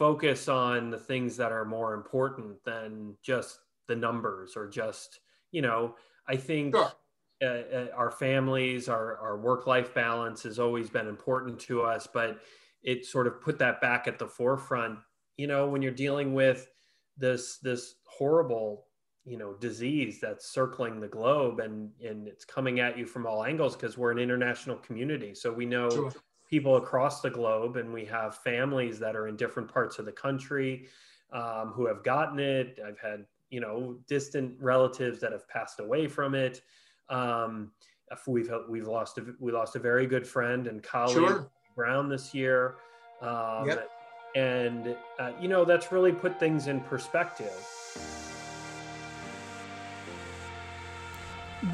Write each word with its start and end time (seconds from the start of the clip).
focus 0.00 0.48
on 0.48 0.88
the 0.88 0.96
things 0.96 1.36
that 1.36 1.52
are 1.52 1.66
more 1.66 1.92
important 1.92 2.56
than 2.64 3.14
just 3.22 3.58
the 3.86 3.94
numbers 3.94 4.56
or 4.56 4.66
just 4.66 5.20
you 5.52 5.60
know 5.60 5.94
i 6.26 6.34
think 6.34 6.74
sure. 6.74 6.90
uh, 7.42 7.46
uh, 7.46 7.86
our 7.94 8.10
families 8.10 8.88
our, 8.88 9.18
our 9.18 9.36
work-life 9.36 9.92
balance 9.92 10.42
has 10.42 10.58
always 10.58 10.88
been 10.88 11.06
important 11.06 11.60
to 11.60 11.82
us 11.82 12.08
but 12.14 12.38
it 12.82 13.04
sort 13.04 13.26
of 13.26 13.42
put 13.42 13.58
that 13.58 13.78
back 13.82 14.08
at 14.08 14.18
the 14.18 14.26
forefront 14.26 14.98
you 15.36 15.46
know 15.46 15.68
when 15.68 15.82
you're 15.82 15.92
dealing 15.92 16.32
with 16.32 16.70
this 17.18 17.58
this 17.58 17.96
horrible 18.06 18.86
you 19.26 19.36
know 19.36 19.52
disease 19.60 20.18
that's 20.18 20.50
circling 20.50 20.98
the 20.98 21.08
globe 21.08 21.60
and 21.60 21.90
and 22.02 22.26
it's 22.26 22.46
coming 22.46 22.80
at 22.80 22.96
you 22.96 23.04
from 23.04 23.26
all 23.26 23.44
angles 23.44 23.76
because 23.76 23.98
we're 23.98 24.12
an 24.12 24.18
international 24.18 24.76
community 24.76 25.34
so 25.34 25.52
we 25.52 25.66
know 25.66 25.90
sure. 25.90 26.10
People 26.50 26.76
across 26.76 27.20
the 27.20 27.30
globe 27.30 27.76
and 27.76 27.92
we 27.92 28.04
have 28.04 28.36
families 28.38 28.98
that 28.98 29.14
are 29.14 29.28
in 29.28 29.36
different 29.36 29.72
parts 29.72 30.00
of 30.00 30.04
the 30.04 30.12
country 30.12 30.86
um, 31.32 31.68
who 31.68 31.86
have 31.86 32.02
gotten 32.02 32.40
it 32.40 32.78
i've 32.86 32.98
had 32.98 33.24
you 33.50 33.60
know 33.60 33.96
distant 34.08 34.54
relatives 34.60 35.20
that 35.20 35.30
have 35.30 35.48
passed 35.48 35.78
away 35.78 36.08
from 36.08 36.34
it 36.34 36.62
um, 37.08 37.70
we've 38.26 38.50
we've 38.68 38.88
lost 38.88 39.18
a, 39.18 39.24
we 39.38 39.52
lost 39.52 39.76
a 39.76 39.78
very 39.78 40.06
good 40.06 40.26
friend 40.26 40.66
and 40.66 40.82
colleague 40.82 41.14
sure. 41.14 41.50
brown 41.76 42.08
this 42.08 42.34
year 42.34 42.74
um, 43.22 43.66
yep. 43.66 43.88
and 44.34 44.96
uh, 45.20 45.30
you 45.40 45.48
know 45.48 45.64
that's 45.64 45.92
really 45.92 46.12
put 46.12 46.38
things 46.40 46.66
in 46.66 46.80
perspective 46.80 47.52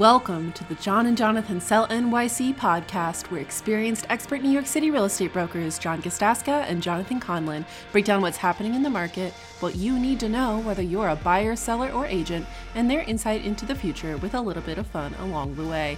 Welcome 0.00 0.50
to 0.54 0.64
the 0.64 0.74
John 0.74 1.06
and 1.06 1.16
Jonathan 1.16 1.60
Sell 1.60 1.86
NYC 1.86 2.56
podcast, 2.56 3.30
where 3.30 3.40
experienced 3.40 4.04
expert 4.08 4.42
New 4.42 4.50
York 4.50 4.66
City 4.66 4.90
real 4.90 5.04
estate 5.04 5.32
brokers 5.32 5.78
John 5.78 6.02
Gistaska 6.02 6.64
and 6.68 6.82
Jonathan 6.82 7.20
Conlon 7.20 7.64
break 7.92 8.04
down 8.04 8.20
what's 8.20 8.36
happening 8.36 8.74
in 8.74 8.82
the 8.82 8.90
market, 8.90 9.32
what 9.60 9.76
you 9.76 9.96
need 9.96 10.18
to 10.18 10.28
know 10.28 10.58
whether 10.58 10.82
you're 10.82 11.10
a 11.10 11.14
buyer, 11.14 11.54
seller, 11.54 11.88
or 11.92 12.04
agent, 12.04 12.46
and 12.74 12.90
their 12.90 13.02
insight 13.02 13.44
into 13.44 13.64
the 13.64 13.76
future 13.76 14.16
with 14.16 14.34
a 14.34 14.40
little 14.40 14.62
bit 14.64 14.76
of 14.76 14.88
fun 14.88 15.14
along 15.20 15.54
the 15.54 15.64
way. 15.64 15.96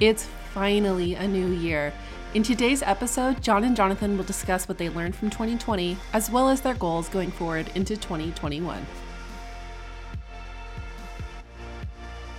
It's 0.00 0.24
finally 0.54 1.14
a 1.14 1.28
new 1.28 1.48
year. 1.48 1.92
In 2.32 2.42
today's 2.42 2.82
episode, 2.82 3.42
John 3.42 3.64
and 3.64 3.76
Jonathan 3.76 4.16
will 4.16 4.24
discuss 4.24 4.66
what 4.66 4.78
they 4.78 4.88
learned 4.88 5.14
from 5.14 5.28
2020, 5.28 5.98
as 6.14 6.30
well 6.30 6.48
as 6.48 6.62
their 6.62 6.72
goals 6.72 7.10
going 7.10 7.30
forward 7.30 7.70
into 7.74 7.98
2021. 7.98 8.86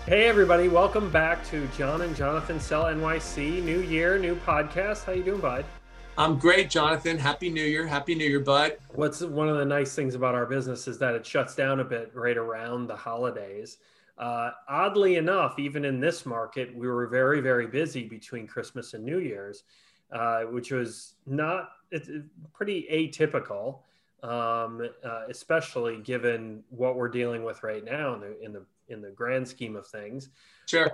Hey 0.07 0.29
everybody, 0.29 0.69
welcome 0.69 1.11
back 1.11 1.45
to 1.47 1.67
John 1.77 2.03
and 2.03 2.15
Jonathan 2.15 2.61
Sell 2.61 2.85
NYC. 2.85 3.61
New 3.61 3.81
year, 3.81 4.17
new 4.17 4.35
podcast. 4.35 5.03
How 5.03 5.11
you 5.11 5.21
doing, 5.21 5.41
bud? 5.41 5.65
I'm 6.17 6.39
great, 6.39 6.69
Jonathan. 6.69 7.17
Happy 7.17 7.49
New 7.49 7.65
Year. 7.65 7.85
Happy 7.85 8.15
New 8.15 8.23
Year, 8.23 8.39
bud. 8.39 8.77
What's 8.95 9.19
one 9.19 9.49
of 9.49 9.57
the 9.57 9.65
nice 9.65 9.95
things 9.95 10.15
about 10.15 10.33
our 10.33 10.45
business 10.45 10.87
is 10.87 10.97
that 10.99 11.13
it 11.13 11.25
shuts 11.25 11.55
down 11.55 11.81
a 11.81 11.83
bit 11.83 12.11
right 12.13 12.37
around 12.37 12.87
the 12.87 12.95
holidays. 12.95 13.79
Uh, 14.17 14.51
oddly 14.69 15.17
enough, 15.17 15.59
even 15.59 15.83
in 15.83 15.99
this 15.99 16.25
market, 16.25 16.73
we 16.73 16.87
were 16.87 17.07
very, 17.07 17.41
very 17.41 17.67
busy 17.67 18.07
between 18.07 18.47
Christmas 18.47 18.93
and 18.93 19.03
New 19.03 19.19
Year's, 19.19 19.63
uh, 20.13 20.43
which 20.43 20.71
was 20.71 21.15
not 21.25 21.71
it's 21.91 22.09
pretty 22.53 22.87
atypical, 22.89 23.79
um, 24.23 24.87
uh, 25.03 25.23
especially 25.27 25.97
given 25.97 26.63
what 26.69 26.95
we're 26.95 27.09
dealing 27.09 27.43
with 27.43 27.61
right 27.61 27.83
now 27.83 28.13
in 28.13 28.21
the, 28.21 28.41
in 28.41 28.53
the 28.53 28.63
in 28.89 29.01
the 29.01 29.11
grand 29.11 29.47
scheme 29.47 29.75
of 29.75 29.87
things. 29.87 30.29
Sure. 30.65 30.91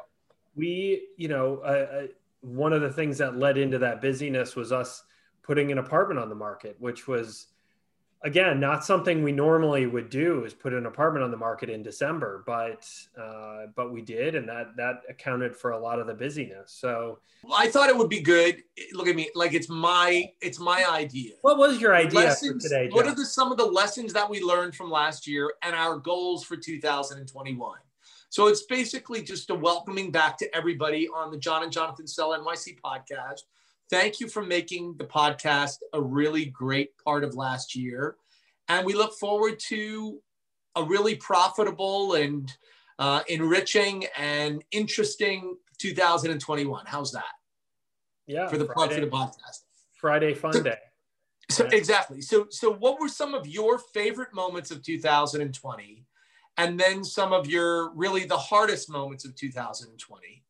We, 0.55 1.07
you 1.17 1.27
know, 1.27 1.59
uh, 1.63 2.03
uh, 2.03 2.07
one 2.41 2.73
of 2.73 2.81
the 2.81 2.91
things 2.91 3.17
that 3.19 3.37
led 3.37 3.57
into 3.57 3.79
that 3.79 4.01
busyness 4.01 4.55
was 4.55 4.71
us 4.71 5.03
putting 5.41 5.71
an 5.71 5.77
apartment 5.77 6.19
on 6.19 6.29
the 6.29 6.35
market, 6.35 6.75
which 6.79 7.07
was 7.07 7.47
again 8.23 8.59
not 8.59 8.85
something 8.85 9.21
we 9.21 9.31
normally 9.31 9.85
would 9.85 10.09
do 10.09 10.45
is 10.45 10.53
put 10.53 10.73
an 10.73 10.85
apartment 10.85 11.23
on 11.23 11.31
the 11.31 11.37
market 11.37 11.69
in 11.69 11.83
december 11.83 12.43
but 12.45 12.89
uh, 13.21 13.67
but 13.75 13.91
we 13.91 14.01
did 14.01 14.35
and 14.35 14.47
that 14.47 14.75
that 14.77 15.01
accounted 15.09 15.55
for 15.55 15.71
a 15.71 15.79
lot 15.79 15.99
of 15.99 16.07
the 16.07 16.13
busyness. 16.13 16.71
So 16.71 17.19
i 17.53 17.69
thought 17.69 17.89
it 17.89 17.97
would 17.97 18.09
be 18.09 18.21
good 18.21 18.63
look 18.93 19.07
at 19.07 19.15
me 19.15 19.29
like 19.35 19.53
it's 19.53 19.69
my 19.69 20.29
it's 20.41 20.59
my 20.59 20.85
idea. 20.89 21.33
What 21.41 21.57
was 21.57 21.79
your 21.81 21.93
idea 21.93 22.21
lessons, 22.21 22.63
today 22.63 22.87
John? 22.87 22.95
what 22.95 23.07
are 23.07 23.15
the 23.15 23.25
some 23.25 23.51
of 23.51 23.57
the 23.57 23.65
lessons 23.65 24.13
that 24.13 24.29
we 24.29 24.41
learned 24.41 24.75
from 24.75 24.89
last 24.89 25.27
year 25.27 25.53
and 25.61 25.75
our 25.75 25.97
goals 25.97 26.43
for 26.43 26.55
2021 26.55 27.77
so 28.29 28.47
it's 28.47 28.63
basically 28.63 29.21
just 29.21 29.49
a 29.49 29.55
welcoming 29.55 30.11
back 30.11 30.37
to 30.37 30.55
everybody 30.55 31.07
on 31.09 31.31
the 31.31 31.37
john 31.37 31.63
and 31.63 31.71
jonathan 31.71 32.07
sell 32.07 32.29
nyc 32.29 32.79
podcast 32.83 33.41
thank 33.89 34.19
you 34.19 34.27
for 34.27 34.43
making 34.43 34.95
the 34.97 35.05
podcast 35.05 35.77
a 35.93 36.01
really 36.01 36.45
great 36.45 36.97
part 36.97 37.23
of 37.23 37.35
last 37.35 37.75
year. 37.75 38.17
And 38.67 38.85
we 38.85 38.93
look 38.93 39.13
forward 39.19 39.59
to 39.69 40.19
a 40.75 40.83
really 40.83 41.15
profitable 41.15 42.13
and 42.13 42.51
uh, 42.99 43.21
enriching 43.27 44.05
and 44.17 44.63
interesting 44.71 45.57
2021. 45.79 46.85
How's 46.85 47.11
that? 47.11 47.23
Yeah. 48.27 48.47
For 48.47 48.57
the 48.57 48.65
Friday, 48.65 48.95
for 48.95 49.01
the 49.01 49.07
podcast. 49.07 49.63
Friday 49.99 50.33
fun 50.33 50.53
so, 50.53 50.63
day. 50.63 50.77
So 51.49 51.65
exactly. 51.71 52.21
So 52.21 52.47
so 52.49 52.73
what 52.73 52.99
were 52.99 53.09
some 53.09 53.33
of 53.33 53.47
your 53.47 53.77
favorite 53.77 54.33
moments 54.33 54.71
of 54.71 54.81
2020? 54.81 56.05
And 56.57 56.79
then 56.79 57.03
some 57.03 57.33
of 57.33 57.47
your 57.47 57.93
really 57.93 58.25
the 58.25 58.37
hardest 58.37 58.89
moments 58.89 59.25
of 59.25 59.35
2020. 59.35 60.43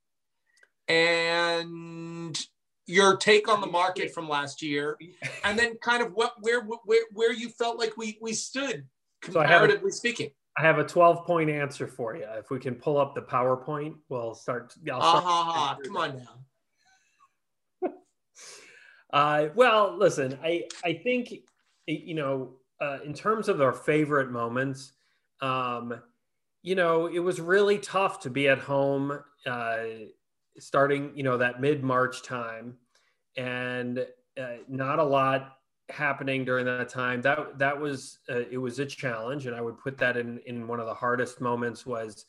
And 0.88 2.39
your 2.85 3.17
take 3.17 3.47
on 3.47 3.61
the 3.61 3.67
market 3.67 4.13
from 4.13 4.27
last 4.27 4.61
year, 4.61 4.97
and 5.44 5.57
then 5.57 5.75
kind 5.81 6.03
of 6.03 6.13
what 6.13 6.33
where 6.41 6.61
where 6.61 7.05
where 7.11 7.33
you 7.33 7.49
felt 7.49 7.77
like 7.77 7.97
we 7.97 8.17
we 8.21 8.33
stood 8.33 8.85
comparatively 9.21 9.91
so 9.91 9.97
speaking. 9.97 10.29
I 10.57 10.61
have 10.61 10.77
a 10.77 10.83
12 10.83 11.25
point 11.25 11.49
answer 11.49 11.88
for 11.88 12.16
you. 12.16 12.27
If 12.38 12.51
we 12.51 12.59
can 12.59 12.75
pull 12.75 12.97
up 12.99 13.16
the 13.16 13.21
PowerPoint, 13.21 13.95
we'll 14.09 14.35
start. 14.35 14.73
I'll 14.91 15.01
start 15.01 15.23
uh-huh. 15.25 15.75
Come 15.83 15.97
on 15.97 16.25
now. 17.81 17.91
uh, 19.13 19.47
well, 19.55 19.97
listen, 19.97 20.38
I 20.44 20.65
I 20.83 20.94
think 20.94 21.33
you 21.88 22.13
know 22.13 22.57
uh, 22.79 23.00
in 23.03 23.13
terms 23.13 23.50
of 23.50 23.61
our 23.61 23.73
favorite 23.73 24.29
moments, 24.29 24.94
um, 25.41 26.01
you 26.61 26.75
know, 26.75 27.07
it 27.07 27.19
was 27.19 27.39
really 27.39 27.77
tough 27.77 28.21
to 28.21 28.29
be 28.29 28.47
at 28.47 28.59
home. 28.59 29.19
Uh, 29.45 29.77
starting, 30.59 31.11
you 31.15 31.23
know, 31.23 31.37
that 31.37 31.61
mid 31.61 31.83
March 31.83 32.23
time, 32.23 32.77
and 33.37 34.05
uh, 34.39 34.55
not 34.67 34.99
a 34.99 35.03
lot 35.03 35.57
happening 35.89 36.45
during 36.45 36.65
that 36.65 36.89
time. 36.89 37.21
That 37.21 37.57
that 37.59 37.79
was 37.79 38.19
uh, 38.29 38.43
it 38.51 38.57
was 38.57 38.79
a 38.79 38.85
challenge, 38.85 39.45
and 39.45 39.55
I 39.55 39.61
would 39.61 39.77
put 39.77 39.97
that 39.99 40.17
in 40.17 40.39
in 40.45 40.67
one 40.67 40.79
of 40.79 40.85
the 40.85 40.93
hardest 40.93 41.41
moments 41.41 41.85
was 41.85 42.25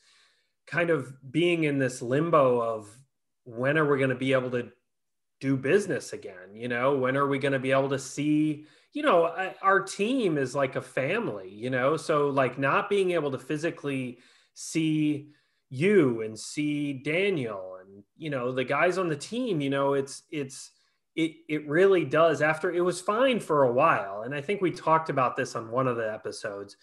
kind 0.66 0.90
of 0.90 1.12
being 1.30 1.64
in 1.64 1.78
this 1.78 2.00
limbo 2.00 2.60
of 2.60 2.88
when 3.44 3.76
are 3.76 3.88
we 3.88 3.98
going 3.98 4.10
to 4.10 4.16
be 4.16 4.32
able 4.32 4.50
to 4.50 4.70
do 5.41 5.56
business 5.56 6.12
again? 6.12 6.54
You 6.54 6.68
know, 6.68 6.96
when 6.96 7.16
are 7.16 7.26
we 7.26 7.38
going 7.38 7.52
to 7.52 7.58
be 7.58 7.72
able 7.72 7.91
to 7.91 7.98
see? 7.98 8.66
You 8.92 9.02
know, 9.02 9.52
our 9.60 9.80
team 9.80 10.38
is 10.38 10.54
like 10.54 10.76
a 10.76 10.82
family. 10.82 11.50
You 11.50 11.70
know, 11.70 11.96
so 11.96 12.28
like 12.28 12.58
not 12.58 12.88
being 12.88 13.12
able 13.12 13.30
to 13.32 13.38
physically 13.38 14.18
see 14.54 15.30
you 15.68 16.22
and 16.22 16.38
see 16.38 16.92
Daniel 16.92 17.73
you 18.16 18.31
know 18.31 18.53
the 18.53 18.65
guys 18.65 18.99
on 18.99 19.09
the 19.09 19.16
team 19.16 19.60
you 19.60 19.71
know 19.71 19.94
it's 19.94 20.22
it's 20.31 20.71
it 21.16 21.32
it 21.49 21.69
really 21.69 22.05
does 22.05 22.43
after 22.43 22.72
it 22.72 22.81
was 22.81 23.00
fine 23.00 23.38
for 23.38 23.65
a 23.65 23.72
while. 23.72 24.22
And 24.22 24.34
i 24.34 24.41
think 24.41 24.60
we 24.60 24.71
talked 24.71 25.10
about 25.10 25.37
this 25.37 25.55
on 25.55 25.71
one 25.71 25.87
of 25.87 25.97
the 25.97 26.12
episodes 26.12 26.77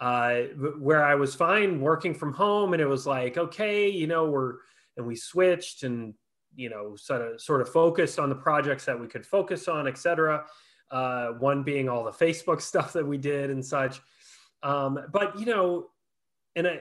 uh, 0.00 0.40
where 0.78 1.04
i 1.04 1.14
was 1.14 1.34
fine 1.34 1.80
working 1.80 2.14
from 2.14 2.32
home 2.32 2.72
and 2.72 2.82
it 2.82 2.86
was 2.86 3.06
like 3.06 3.38
okay 3.38 3.88
you 3.88 4.06
know 4.06 4.26
we're 4.28 4.56
and 4.96 5.06
we 5.06 5.16
switched 5.16 5.84
and 5.84 6.14
you 6.54 6.68
know 6.68 6.96
sort 6.96 7.22
of 7.22 7.40
sort 7.40 7.60
of 7.60 7.68
focused 7.68 8.18
on 8.18 8.28
the 8.28 8.34
projects 8.34 8.84
that 8.84 8.98
we 8.98 9.06
could 9.06 9.26
focus 9.26 9.68
on 9.68 9.86
etc 9.86 10.44
uh, 10.90 11.28
one 11.38 11.62
being 11.62 11.88
all 11.88 12.04
the 12.04 12.10
facebook 12.10 12.60
stuff 12.70 12.92
that 12.92 13.06
we 13.06 13.18
did 13.18 13.50
and 13.50 13.64
such. 13.64 14.00
Um, 14.62 14.98
but 15.12 15.38
you 15.38 15.46
know 15.46 15.90
and 16.56 16.66
I, 16.66 16.80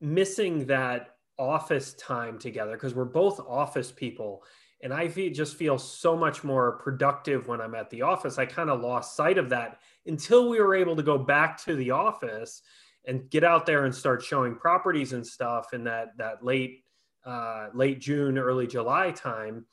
missing 0.00 0.66
that 0.66 1.14
office 1.38 1.94
time 1.94 2.38
together 2.38 2.72
because 2.72 2.94
we're 2.94 3.04
both 3.04 3.40
office 3.40 3.92
people 3.92 4.42
and 4.82 4.92
i 4.92 5.08
feel, 5.08 5.32
just 5.32 5.56
feel 5.56 5.78
so 5.78 6.16
much 6.16 6.44
more 6.44 6.78
productive 6.78 7.48
when 7.48 7.60
i'm 7.60 7.74
at 7.74 7.90
the 7.90 8.02
office. 8.02 8.38
I 8.38 8.46
kind 8.46 8.70
of 8.70 8.80
lost 8.80 9.16
sight 9.16 9.38
of 9.38 9.48
that 9.50 9.80
until 10.06 10.48
we 10.48 10.60
were 10.60 10.74
able 10.74 10.96
to 10.96 11.02
go 11.02 11.18
back 11.18 11.62
to 11.64 11.76
the 11.76 11.90
office 11.90 12.62
and 13.06 13.28
get 13.30 13.44
out 13.44 13.66
there 13.66 13.84
and 13.84 13.94
start 13.94 14.22
showing 14.22 14.54
properties 14.56 15.12
and 15.12 15.26
stuff 15.26 15.72
in 15.72 15.84
that 15.84 16.16
that 16.18 16.44
late 16.44 16.84
uh, 17.24 17.68
late 17.74 18.00
june 18.00 18.38
early 18.38 18.66
july 18.66 19.10
time. 19.10 19.64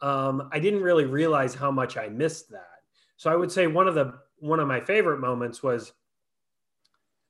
Um, 0.00 0.48
i 0.52 0.58
didn't 0.58 0.82
really 0.82 1.04
realize 1.06 1.54
how 1.54 1.70
much 1.70 1.96
i 1.96 2.08
missed 2.08 2.50
that. 2.50 2.78
So 3.16 3.30
i 3.30 3.36
would 3.36 3.50
say 3.50 3.66
one 3.66 3.88
of 3.88 3.94
the 3.94 4.14
one 4.38 4.60
of 4.60 4.68
my 4.68 4.80
favorite 4.80 5.18
moments 5.18 5.62
was 5.62 5.92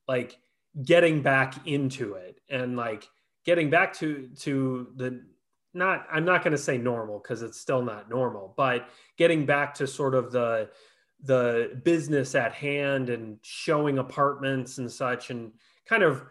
like 0.06 0.38
getting 0.82 1.22
back 1.22 1.66
into 1.66 2.14
it 2.14 2.40
and 2.48 2.76
like 2.76 3.08
getting 3.48 3.70
back 3.70 3.94
to 3.94 4.28
to 4.36 4.88
the 4.96 5.24
not 5.72 6.06
i'm 6.12 6.26
not 6.26 6.44
going 6.44 6.52
to 6.52 6.58
say 6.58 6.76
normal 6.76 7.18
because 7.18 7.40
it's 7.40 7.58
still 7.58 7.80
not 7.80 8.10
normal 8.10 8.52
but 8.58 8.90
getting 9.16 9.46
back 9.46 9.72
to 9.72 9.86
sort 9.86 10.14
of 10.14 10.30
the 10.30 10.68
the 11.22 11.80
business 11.82 12.34
at 12.34 12.52
hand 12.52 13.08
and 13.08 13.38
showing 13.40 13.96
apartments 13.96 14.76
and 14.76 14.92
such 14.92 15.30
and 15.30 15.50
kind 15.86 16.02
of 16.02 16.22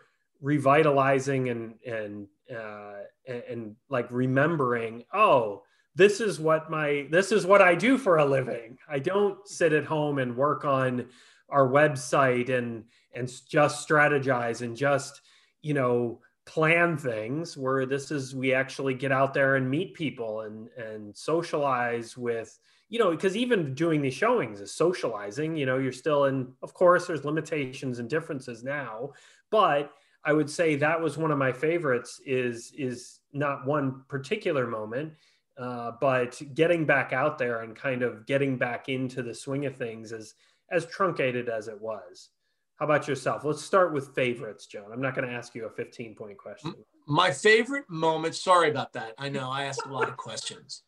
revitalizing 0.42 1.50
and 1.50 1.74
and 1.88 2.28
uh, 2.56 3.00
and, 3.28 3.44
and 3.50 3.76
like 3.90 4.06
remembering 4.12 5.04
oh 5.12 5.64
this 5.96 6.22
is 6.22 6.40
what 6.40 6.70
my 6.70 7.08
this 7.10 7.32
is 7.32 7.48
what 7.48 7.60
I 7.60 7.74
do 7.74 7.98
for 7.98 8.18
a 8.18 8.26
living. 8.26 8.78
I 8.88 9.00
don't 9.00 9.48
sit 9.48 9.74
at 9.74 9.86
home 9.86 10.20
and 10.20 10.38
work 10.38 10.64
on 10.64 11.08
our 11.50 11.68
website 11.68 12.56
and 12.56 12.84
and 13.16 13.28
just 13.50 13.90
strategize 13.90 14.62
and 14.62 14.78
just 14.78 15.22
you 15.64 15.74
know 15.74 16.20
plan 16.48 16.98
things 16.98 17.56
where 17.58 17.86
this 17.86 18.10
is 18.10 18.34
we 18.34 18.54
actually 18.54 18.94
get 18.94 19.12
out 19.12 19.34
there 19.34 19.56
and 19.56 19.70
meet 19.70 19.94
people 19.94 20.42
and 20.42 20.70
and 20.78 21.16
socialize 21.16 22.18
with 22.18 22.58
you 22.90 22.98
know 22.98 23.12
because 23.12 23.36
even 23.36 23.76
doing 23.76 24.02
these 24.02 24.14
showings 24.14 24.62
is 24.62 24.74
socializing 24.74 25.56
you 25.56 25.66
know 25.66 25.78
you're 25.78 25.92
still 25.92 26.26
in 26.26 26.52
of 26.64 26.74
course 26.74 27.06
there's 27.06 27.26
limitations 27.26 28.00
and 28.00 28.10
differences 28.10 28.64
now 28.64 29.12
but 29.52 29.92
i 30.24 30.32
would 30.32 30.50
say 30.50 30.76
that 30.76 31.00
was 31.00 31.18
one 31.18 31.32
of 31.32 31.38
my 31.38 31.52
favorites 31.52 32.22
is 32.26 32.72
is 32.78 33.20
not 33.34 33.68
one 33.68 34.04
particular 34.08 34.66
moment 34.66 35.12
uh, 35.58 35.92
but 36.00 36.40
getting 36.54 36.86
back 36.86 37.14
out 37.14 37.38
there 37.38 37.62
and 37.62 37.76
kind 37.76 38.04
of 38.04 38.26
getting 38.26 38.58
back 38.58 38.90
into 38.90 39.24
the 39.24 39.34
swing 39.34 39.66
of 39.66 39.76
things 39.76 40.14
as 40.14 40.36
as 40.70 40.86
truncated 40.86 41.50
as 41.50 41.68
it 41.68 41.80
was. 41.80 42.30
How 42.78 42.86
about 42.86 43.08
yourself? 43.08 43.44
Let's 43.44 43.64
start 43.64 43.92
with 43.92 44.14
favorites, 44.14 44.68
John. 44.68 44.86
I'm 44.94 45.02
not 45.02 45.16
going 45.16 45.28
to 45.28 45.34
ask 45.34 45.56
you 45.56 45.66
a 45.66 45.70
15 45.70 46.16
point 46.16 46.38
question. 46.38 46.76
My 47.08 47.32
favorite 47.32 47.90
moments. 47.90 48.40
Sorry 48.40 48.70
about 48.70 48.94
that. 48.94 49.14
I 49.18 49.30
know 49.30 49.50
I 49.50 49.64
asked 49.64 49.86
a 49.86 49.92
lot 49.92 50.10
of 50.10 50.18
questions. 50.18 50.84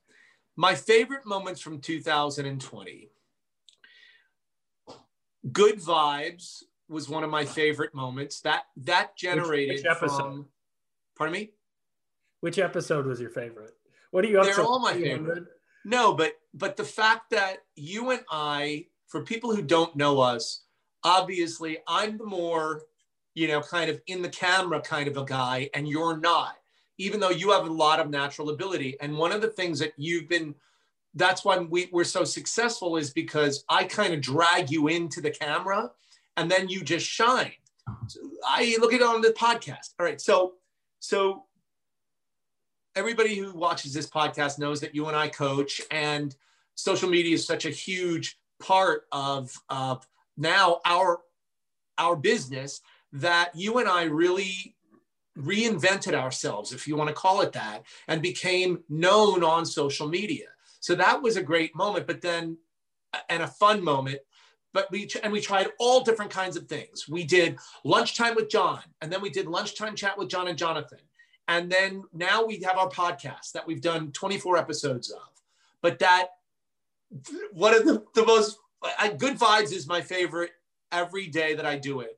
My 0.56 0.76
favorite 0.76 1.26
moments 1.26 1.62
from 1.62 1.80
2020. 1.80 3.10
Good 5.52 5.80
vibes 5.80 6.64
was 6.90 7.10
one 7.10 7.24
of 7.24 7.32
my 7.32 7.46
favorite 7.46 7.96
moments. 7.96 8.42
That 8.42 8.64
that 8.78 9.16
generated 9.18 9.70
which, 9.70 9.84
which 9.84 9.86
episode? 9.86 10.18
From, 10.18 10.46
pardon 11.18 11.34
me. 11.34 11.52
Which 12.42 12.60
episode 12.60 13.08
was 13.08 13.20
your 13.20 13.30
favorite? 13.32 13.72
What 14.12 14.26
are 14.26 14.28
you 14.28 14.40
up 14.40 14.44
to? 14.44 14.50
They're 14.50 14.64
to? 14.64 14.70
all 14.70 14.80
my 14.80 14.94
favorite. 14.94 15.46
No, 15.86 16.14
but 16.14 16.34
but 16.54 16.78
the 16.78 16.84
fact 16.84 17.32
that 17.32 17.60
you 17.76 18.12
and 18.12 18.22
I, 18.30 18.88
for 19.08 19.24
people 19.24 19.56
who 19.56 19.62
don't 19.62 19.96
know 19.96 20.20
us, 20.20 20.66
obviously 21.04 21.78
I'm 21.88 22.18
the 22.18 22.26
more, 22.26 22.84
you 23.34 23.48
know, 23.48 23.62
kind 23.62 23.90
of 23.90 24.02
in 24.08 24.22
the 24.22 24.30
camera 24.30 24.82
kind 24.82 25.08
of 25.08 25.18
a 25.18 25.26
guy, 25.26 25.70
and 25.74 25.88
you're 25.88 26.18
not, 26.18 26.56
even 26.98 27.20
though 27.20 27.30
you 27.30 27.52
have 27.52 27.66
a 27.66 27.72
lot 27.72 28.00
of 28.00 28.10
natural 28.10 28.50
ability. 28.50 28.98
And 29.00 29.18
one 29.18 29.32
of 29.32 29.42
the 29.42 29.50
things 29.50 29.80
that 29.80 29.94
you've 29.98 30.28
been 30.28 30.56
that's 31.16 31.44
why 31.44 31.58
we, 31.58 31.90
we're 31.92 32.04
so 32.04 32.24
successful 32.24 32.96
is 32.96 33.10
because 33.10 33.64
I 33.68 33.84
kind 33.86 34.14
of 34.14 34.22
drag 34.22 34.70
you 34.70 34.90
into 34.90 35.22
the 35.22 35.32
camera 35.32 35.90
and 36.38 36.52
then 36.52 36.70
you 36.70 36.84
just 36.84 37.06
shine. 37.06 37.52
So 38.08 38.20
I 38.48 38.78
look 38.80 38.94
at 38.94 39.02
it 39.02 39.06
on 39.06 39.22
the 39.22 39.30
podcast. 39.30 39.96
All 40.00 40.06
right. 40.06 40.22
So 40.22 40.54
so 41.00 41.46
everybody 42.96 43.36
who 43.36 43.56
watches 43.56 43.94
this 43.94 44.10
podcast 44.10 44.60
knows 44.60 44.82
that 44.82 44.94
you 44.94 45.08
and 45.08 45.16
I 45.16 45.30
coach, 45.30 45.82
and 45.92 46.36
social 46.76 47.10
media 47.10 47.36
is 47.36 47.46
such 47.46 47.66
a 47.66 47.70
huge 47.70 48.38
part 48.62 49.06
of, 49.12 49.52
of 49.70 50.06
now 50.40 50.80
our 50.86 51.20
our 51.98 52.16
business 52.16 52.82
that 53.12 53.52
you 53.56 53.78
and 53.80 53.90
I 53.90 54.04
really 54.04 54.76
reinvented 55.38 56.14
ourselves, 56.14 56.74
if 56.74 56.88
you 56.88 56.96
want 56.96 57.10
to 57.10 57.14
call 57.14 57.42
it 57.42 57.54
that, 57.54 57.84
and 58.08 58.22
became 58.22 58.84
known 58.90 59.44
on 59.44 59.66
social 59.66 60.08
media. 60.08 60.48
So 60.80 60.96
that 60.96 61.22
was 61.22 61.38
a 61.38 61.44
great 61.44 61.76
moment, 61.76 62.08
but 62.08 62.22
then 62.22 62.58
and 63.28 63.44
a 63.44 63.48
fun 63.48 63.84
moment. 63.84 64.20
But 64.72 64.90
we 64.92 65.10
and 65.24 65.34
we 65.34 65.42
tried 65.42 65.68
all 65.80 66.02
different 66.02 66.32
kinds 66.32 66.56
of 66.56 66.68
things. 66.68 67.10
We 67.10 67.24
did 67.24 67.58
lunchtime 67.84 68.36
with 68.36 68.50
John, 68.50 68.82
and 69.02 69.12
then 69.12 69.22
we 69.22 69.30
did 69.30 69.48
lunchtime 69.48 69.96
chat 69.96 70.18
with 70.18 70.30
John 70.30 70.48
and 70.48 70.58
Jonathan. 70.58 71.00
And 71.48 71.72
then 71.72 72.04
now 72.14 72.46
we 72.46 72.62
have 72.62 72.78
our 72.78 72.90
podcast 72.90 73.54
that 73.54 73.66
we've 73.66 73.82
done 73.82 74.12
24 74.12 74.58
episodes 74.58 75.10
of. 75.10 75.28
But 75.82 75.98
that 76.00 76.28
one 77.52 77.74
of 77.74 77.86
the, 77.86 78.04
the 78.14 78.24
most 78.24 78.60
I, 78.84 79.10
good 79.10 79.38
vibes 79.38 79.74
is 79.74 79.88
my 79.88 80.02
favorite 80.02 80.52
every 80.92 81.28
day 81.28 81.56
that 81.56 81.66
I 81.66 81.78
do 81.78 82.02
it. 82.02 82.18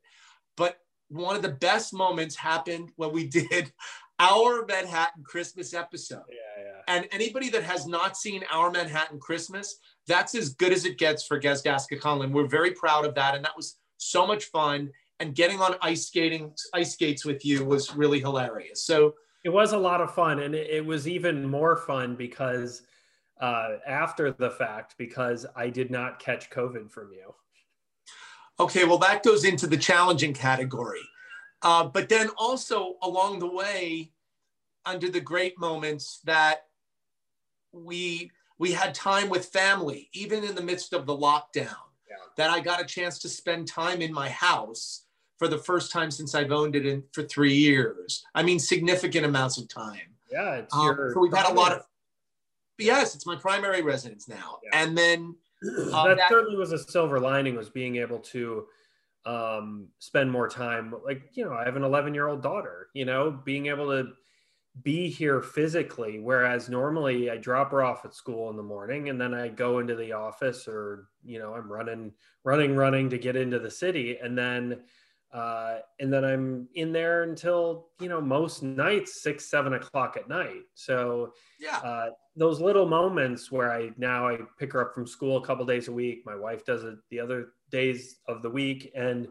But 0.56 0.78
one 1.08 1.36
of 1.36 1.42
the 1.42 1.48
best 1.48 1.92
moments 1.92 2.36
happened 2.36 2.90
when 2.96 3.12
we 3.12 3.26
did 3.28 3.72
our 4.18 4.64
Manhattan 4.66 5.24
Christmas 5.24 5.74
episode. 5.74 6.22
Yeah, 6.30 6.64
yeah. 6.64 6.94
And 6.94 7.08
anybody 7.12 7.48
that 7.50 7.62
has 7.64 7.86
not 7.86 8.16
seen 8.16 8.44
our 8.52 8.70
Manhattan 8.70 9.18
Christmas, 9.18 9.76
that's 10.06 10.34
as 10.34 10.50
good 10.50 10.72
as 10.72 10.84
it 10.84 10.98
gets 10.98 11.26
for 11.26 11.38
Gez 11.38 11.62
Gasca 11.62 11.98
Conlon. 11.98 12.32
We're 12.32 12.46
very 12.46 12.72
proud 12.72 13.04
of 13.04 13.14
that. 13.16 13.34
And 13.34 13.44
that 13.44 13.56
was 13.56 13.78
so 13.98 14.26
much 14.26 14.44
fun 14.46 14.90
and 15.22 15.36
getting 15.36 15.60
on 15.60 15.76
ice 15.80 16.06
skating 16.06 16.52
ice 16.74 16.94
skates 16.94 17.24
with 17.24 17.44
you 17.44 17.64
was 17.64 17.94
really 17.94 18.18
hilarious. 18.18 18.82
So 18.82 19.14
it 19.44 19.50
was 19.50 19.72
a 19.72 19.78
lot 19.78 20.00
of 20.00 20.14
fun, 20.14 20.40
and 20.40 20.54
it 20.54 20.84
was 20.84 21.08
even 21.08 21.48
more 21.48 21.76
fun 21.76 22.16
because 22.16 22.82
uh, 23.40 23.76
after 23.86 24.30
the 24.30 24.50
fact 24.50 24.94
because 24.98 25.46
I 25.56 25.68
did 25.68 25.90
not 25.90 26.18
catch 26.18 26.50
COVID 26.50 26.90
from 26.90 27.12
you. 27.12 27.34
Okay, 28.60 28.84
well 28.84 28.98
that 28.98 29.22
goes 29.22 29.44
into 29.44 29.66
the 29.66 29.76
challenging 29.76 30.34
category, 30.34 31.02
uh, 31.62 31.84
but 31.84 32.08
then 32.08 32.28
also 32.36 32.96
along 33.02 33.38
the 33.38 33.50
way, 33.50 34.12
under 34.84 35.08
the 35.08 35.20
great 35.20 35.58
moments 35.58 36.20
that 36.24 36.66
we 37.72 38.30
we 38.58 38.72
had 38.72 38.94
time 38.94 39.28
with 39.28 39.46
family, 39.46 40.08
even 40.12 40.44
in 40.44 40.54
the 40.54 40.62
midst 40.62 40.92
of 40.92 41.06
the 41.06 41.16
lockdown 41.16 41.74
yeah. 42.08 42.16
that 42.36 42.50
I 42.50 42.60
got 42.60 42.80
a 42.80 42.84
chance 42.84 43.18
to 43.20 43.28
spend 43.28 43.66
time 43.66 44.02
in 44.02 44.12
my 44.12 44.28
house 44.28 45.06
for 45.38 45.48
the 45.48 45.58
first 45.58 45.90
time 45.90 46.10
since 46.12 46.34
I've 46.36 46.52
owned 46.52 46.76
it 46.76 46.86
in 46.86 47.02
for 47.12 47.24
three 47.24 47.54
years. 47.54 48.24
I 48.34 48.44
mean, 48.44 48.60
significant 48.60 49.26
amounts 49.26 49.58
of 49.58 49.66
time. 49.66 50.14
Yeah, 50.30 50.54
it's 50.54 50.72
um, 50.72 50.96
so 51.12 51.20
we've 51.20 51.34
had 51.34 51.50
a 51.50 51.54
lot 51.54 51.72
of. 51.72 51.82
Yes, 52.84 53.14
it's 53.14 53.26
my 53.26 53.36
primary 53.36 53.82
residence 53.82 54.28
now, 54.28 54.58
yeah. 54.62 54.82
and 54.82 54.96
then 54.96 55.34
uh, 55.92 56.08
that, 56.08 56.16
that, 56.16 56.28
certainly 56.28 56.56
was 56.56 56.72
a 56.72 56.78
silver 56.78 57.20
lining 57.20 57.56
was 57.56 57.70
being 57.70 57.96
able 57.96 58.18
to 58.18 58.66
um, 59.26 59.88
spend 59.98 60.30
more 60.30 60.48
time. 60.48 60.94
Like 61.04 61.30
you 61.34 61.44
know, 61.44 61.52
I 61.52 61.64
have 61.64 61.76
an 61.76 61.84
11 61.84 62.14
year 62.14 62.28
old 62.28 62.42
daughter. 62.42 62.88
You 62.94 63.04
know, 63.04 63.30
being 63.30 63.66
able 63.66 63.86
to 63.86 64.12
be 64.82 65.10
here 65.10 65.42
physically 65.42 66.18
whereas 66.18 66.70
normally 66.70 67.30
i 67.30 67.36
drop 67.36 67.70
her 67.70 67.82
off 67.82 68.06
at 68.06 68.14
school 68.14 68.48
in 68.48 68.56
the 68.56 68.62
morning 68.62 69.10
and 69.10 69.20
then 69.20 69.34
i 69.34 69.46
go 69.46 69.80
into 69.80 69.94
the 69.94 70.12
office 70.12 70.66
or 70.66 71.08
you 71.22 71.38
know 71.38 71.52
i'm 71.52 71.70
running 71.70 72.10
running 72.42 72.74
running 72.74 73.10
to 73.10 73.18
get 73.18 73.36
into 73.36 73.58
the 73.58 73.70
city 73.70 74.16
and 74.22 74.36
then 74.36 74.80
uh, 75.32 75.78
and 75.98 76.12
then 76.12 76.24
i'm 76.24 76.68
in 76.74 76.92
there 76.92 77.22
until 77.22 77.88
you 78.00 78.08
know 78.08 78.20
most 78.20 78.62
nights 78.62 79.22
six 79.22 79.50
seven 79.50 79.74
o'clock 79.74 80.16
at 80.16 80.28
night. 80.28 80.62
So 80.74 81.32
yeah. 81.58 81.78
uh, 81.78 82.10
those 82.36 82.60
little 82.60 82.86
moments 82.86 83.50
where 83.50 83.72
i 83.72 83.90
now 83.96 84.28
i 84.28 84.38
pick 84.58 84.72
her 84.72 84.82
up 84.82 84.94
from 84.94 85.06
school 85.06 85.38
a 85.38 85.46
couple 85.46 85.64
days 85.64 85.88
a 85.88 85.92
week 85.92 86.22
my 86.26 86.36
wife 86.36 86.64
does 86.64 86.84
it 86.84 86.96
the 87.10 87.20
other 87.20 87.48
days 87.70 88.16
of 88.28 88.42
the 88.42 88.50
week. 88.50 88.92
And 88.94 89.28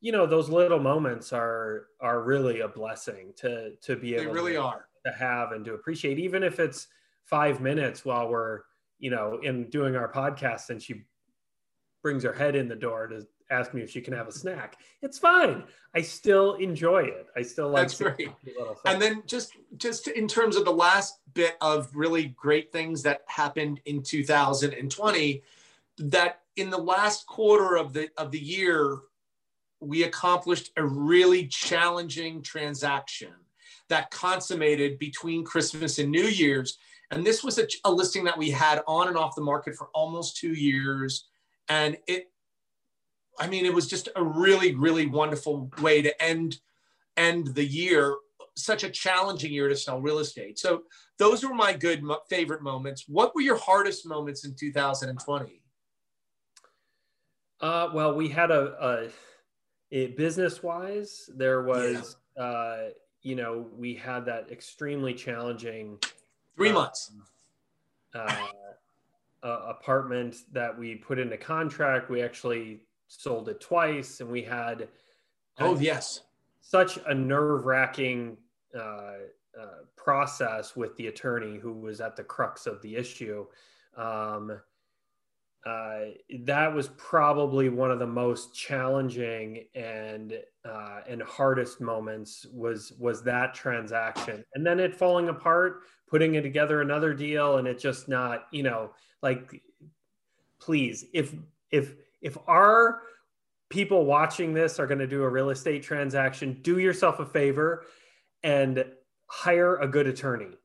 you 0.00 0.12
know 0.12 0.26
those 0.26 0.48
little 0.48 0.78
moments 0.78 1.32
are 1.32 1.86
are 2.00 2.22
really 2.22 2.60
a 2.60 2.68
blessing 2.68 3.32
to 3.36 3.72
to 3.82 3.96
be 3.96 4.14
able 4.14 4.24
they 4.24 4.30
really 4.30 4.52
to, 4.52 4.62
are. 4.62 4.88
to 5.04 5.12
have 5.12 5.52
and 5.52 5.64
to 5.64 5.74
appreciate 5.74 6.18
even 6.18 6.42
if 6.42 6.60
it's 6.60 6.86
five 7.24 7.60
minutes 7.60 8.04
while 8.04 8.28
we're 8.28 8.60
you 8.98 9.10
know 9.10 9.40
in 9.42 9.68
doing 9.70 9.96
our 9.96 10.10
podcast 10.10 10.70
and 10.70 10.82
she 10.82 11.02
brings 12.02 12.22
her 12.22 12.32
head 12.32 12.54
in 12.54 12.68
the 12.68 12.76
door 12.76 13.08
to 13.08 13.26
ask 13.50 13.74
me 13.74 13.82
if 13.82 13.90
she 13.90 14.00
can 14.00 14.12
have 14.12 14.28
a 14.28 14.32
snack 14.32 14.76
it's 15.02 15.18
fine 15.18 15.64
i 15.94 16.00
still 16.00 16.54
enjoy 16.54 17.02
it 17.02 17.26
i 17.36 17.42
still 17.42 17.68
like 17.68 17.80
it. 17.80 17.98
that's 17.98 18.00
great 18.00 18.30
and 18.84 19.00
then 19.00 19.22
just 19.26 19.52
just 19.76 20.08
in 20.08 20.28
terms 20.28 20.56
of 20.56 20.64
the 20.64 20.70
last 20.70 21.20
bit 21.34 21.56
of 21.60 21.90
really 21.94 22.26
great 22.36 22.72
things 22.72 23.02
that 23.02 23.22
happened 23.26 23.80
in 23.86 24.02
2020 24.02 25.42
that 25.98 26.40
in 26.56 26.70
the 26.70 26.78
last 26.78 27.26
quarter 27.26 27.76
of 27.76 27.92
the 27.92 28.08
of 28.16 28.30
the 28.30 28.38
year 28.38 28.98
we 29.80 30.02
accomplished 30.02 30.72
a 30.76 30.84
really 30.84 31.46
challenging 31.46 32.42
transaction 32.42 33.32
that 33.88 34.10
consummated 34.10 34.98
between 34.98 35.44
Christmas 35.44 35.98
and 35.98 36.10
New 36.10 36.24
Year's. 36.24 36.78
And 37.10 37.24
this 37.24 37.42
was 37.42 37.58
a, 37.58 37.66
a, 37.84 37.90
listing 37.90 38.24
that 38.24 38.36
we 38.36 38.50
had 38.50 38.82
on 38.86 39.08
and 39.08 39.16
off 39.16 39.34
the 39.34 39.40
market 39.42 39.74
for 39.74 39.88
almost 39.94 40.36
two 40.36 40.52
years. 40.52 41.28
And 41.68 41.96
it, 42.06 42.30
I 43.38 43.46
mean, 43.46 43.64
it 43.64 43.72
was 43.72 43.86
just 43.86 44.08
a 44.16 44.22
really, 44.22 44.74
really 44.74 45.06
wonderful 45.06 45.70
way 45.80 46.02
to 46.02 46.22
end 46.22 46.58
end 47.16 47.48
the 47.48 47.64
year. 47.64 48.16
Such 48.56 48.82
a 48.82 48.90
challenging 48.90 49.52
year 49.52 49.68
to 49.68 49.76
sell 49.76 50.00
real 50.00 50.18
estate. 50.18 50.58
So 50.58 50.82
those 51.18 51.44
were 51.44 51.54
my 51.54 51.72
good 51.72 52.02
favorite 52.28 52.62
moments. 52.62 53.04
What 53.06 53.34
were 53.34 53.40
your 53.40 53.56
hardest 53.56 54.06
moments 54.06 54.44
in 54.44 54.54
2020? 54.54 55.62
Uh, 57.60 57.90
well, 57.92 58.14
we 58.14 58.28
had 58.28 58.50
a, 58.50 58.74
a 58.80 59.08
it, 59.90 60.16
business 60.16 60.62
wise, 60.62 61.30
there 61.34 61.62
was, 61.62 62.16
yeah. 62.36 62.42
uh, 62.42 62.78
you 63.22 63.34
know, 63.34 63.66
we 63.76 63.94
had 63.94 64.24
that 64.26 64.50
extremely 64.50 65.14
challenging 65.14 65.98
three 66.56 66.72
months. 66.72 67.12
Uh, 68.14 68.46
uh, 69.42 69.60
apartment 69.68 70.36
that 70.52 70.76
we 70.76 70.96
put 70.96 71.18
into 71.18 71.36
contract. 71.36 72.10
We 72.10 72.22
actually 72.22 72.80
sold 73.08 73.48
it 73.48 73.60
twice, 73.60 74.20
and 74.20 74.30
we 74.30 74.42
had 74.42 74.88
oh 75.58 75.78
yes, 75.78 76.22
such 76.60 76.98
a 77.06 77.14
nerve 77.14 77.64
wracking 77.66 78.36
uh, 78.74 79.14
uh, 79.58 79.82
process 79.96 80.76
with 80.76 80.94
the 80.96 81.08
attorney 81.08 81.58
who 81.58 81.72
was 81.72 82.00
at 82.00 82.16
the 82.16 82.24
crux 82.24 82.66
of 82.66 82.80
the 82.82 82.94
issue. 82.94 83.46
Um, 83.96 84.60
uh, 85.66 86.00
that 86.40 86.72
was 86.72 86.88
probably 86.96 87.68
one 87.68 87.90
of 87.90 87.98
the 87.98 88.06
most 88.06 88.54
challenging 88.54 89.64
and 89.74 90.38
uh, 90.64 91.00
and 91.08 91.20
hardest 91.22 91.80
moments 91.80 92.46
was 92.52 92.92
was 92.98 93.22
that 93.22 93.54
transaction 93.54 94.44
and 94.54 94.64
then 94.64 94.78
it 94.78 94.94
falling 94.94 95.28
apart 95.28 95.80
putting 96.08 96.36
it 96.36 96.42
together 96.42 96.80
another 96.80 97.12
deal 97.12 97.58
and 97.58 97.66
it 97.66 97.78
just 97.78 98.08
not 98.08 98.46
you 98.52 98.62
know 98.62 98.90
like 99.20 99.60
please 100.60 101.04
if 101.12 101.34
if 101.70 101.94
if 102.22 102.36
our 102.46 103.00
people 103.70 104.06
watching 104.06 104.54
this 104.54 104.78
are 104.78 104.86
going 104.86 104.98
to 104.98 105.06
do 105.06 105.22
a 105.22 105.28
real 105.28 105.50
estate 105.50 105.82
transaction 105.82 106.58
do 106.62 106.78
yourself 106.78 107.20
a 107.20 107.26
favor 107.26 107.84
and 108.42 108.84
hire 109.26 109.76
a 109.76 109.88
good 109.88 110.06
attorney. 110.06 110.56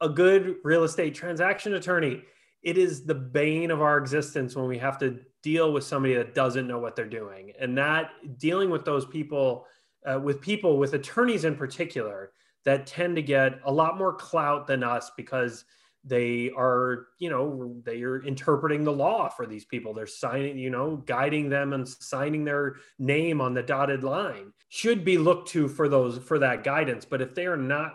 A 0.00 0.08
good 0.08 0.56
real 0.64 0.84
estate 0.84 1.14
transaction 1.14 1.74
attorney. 1.74 2.22
It 2.62 2.78
is 2.78 3.04
the 3.04 3.14
bane 3.14 3.70
of 3.70 3.80
our 3.80 3.98
existence 3.98 4.56
when 4.56 4.66
we 4.66 4.78
have 4.78 4.98
to 4.98 5.20
deal 5.42 5.72
with 5.72 5.84
somebody 5.84 6.14
that 6.14 6.34
doesn't 6.34 6.66
know 6.66 6.78
what 6.78 6.96
they're 6.96 7.06
doing. 7.06 7.52
And 7.60 7.76
that 7.78 8.10
dealing 8.38 8.70
with 8.70 8.84
those 8.84 9.06
people 9.06 9.66
uh, 10.08 10.18
with 10.18 10.40
people 10.40 10.78
with 10.78 10.94
attorneys 10.94 11.44
in 11.44 11.56
particular 11.56 12.32
that 12.64 12.86
tend 12.86 13.16
to 13.16 13.22
get 13.22 13.60
a 13.64 13.72
lot 13.72 13.98
more 13.98 14.14
clout 14.14 14.66
than 14.66 14.82
us 14.82 15.10
because 15.16 15.64
they 16.04 16.50
are 16.56 17.08
you 17.18 17.28
know 17.28 17.76
they 17.84 18.02
are 18.02 18.22
interpreting 18.22 18.84
the 18.84 18.92
law 18.92 19.28
for 19.28 19.46
these 19.46 19.64
people 19.64 19.92
they're 19.92 20.06
signing 20.06 20.56
you 20.56 20.70
know 20.70 20.96
guiding 21.06 21.48
them 21.48 21.72
and 21.72 21.88
signing 21.88 22.44
their 22.44 22.76
name 22.98 23.40
on 23.40 23.52
the 23.52 23.62
dotted 23.62 24.04
line 24.04 24.52
should 24.68 25.04
be 25.04 25.18
looked 25.18 25.48
to 25.48 25.66
for 25.66 25.88
those 25.88 26.18
for 26.18 26.38
that 26.38 26.62
guidance 26.62 27.04
but 27.04 27.20
if 27.20 27.34
they 27.34 27.46
are 27.46 27.56
not 27.56 27.94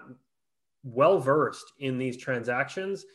well 0.83 1.19
versed 1.19 1.71
in 1.79 1.97
these 1.97 2.17
transactions 2.17 3.05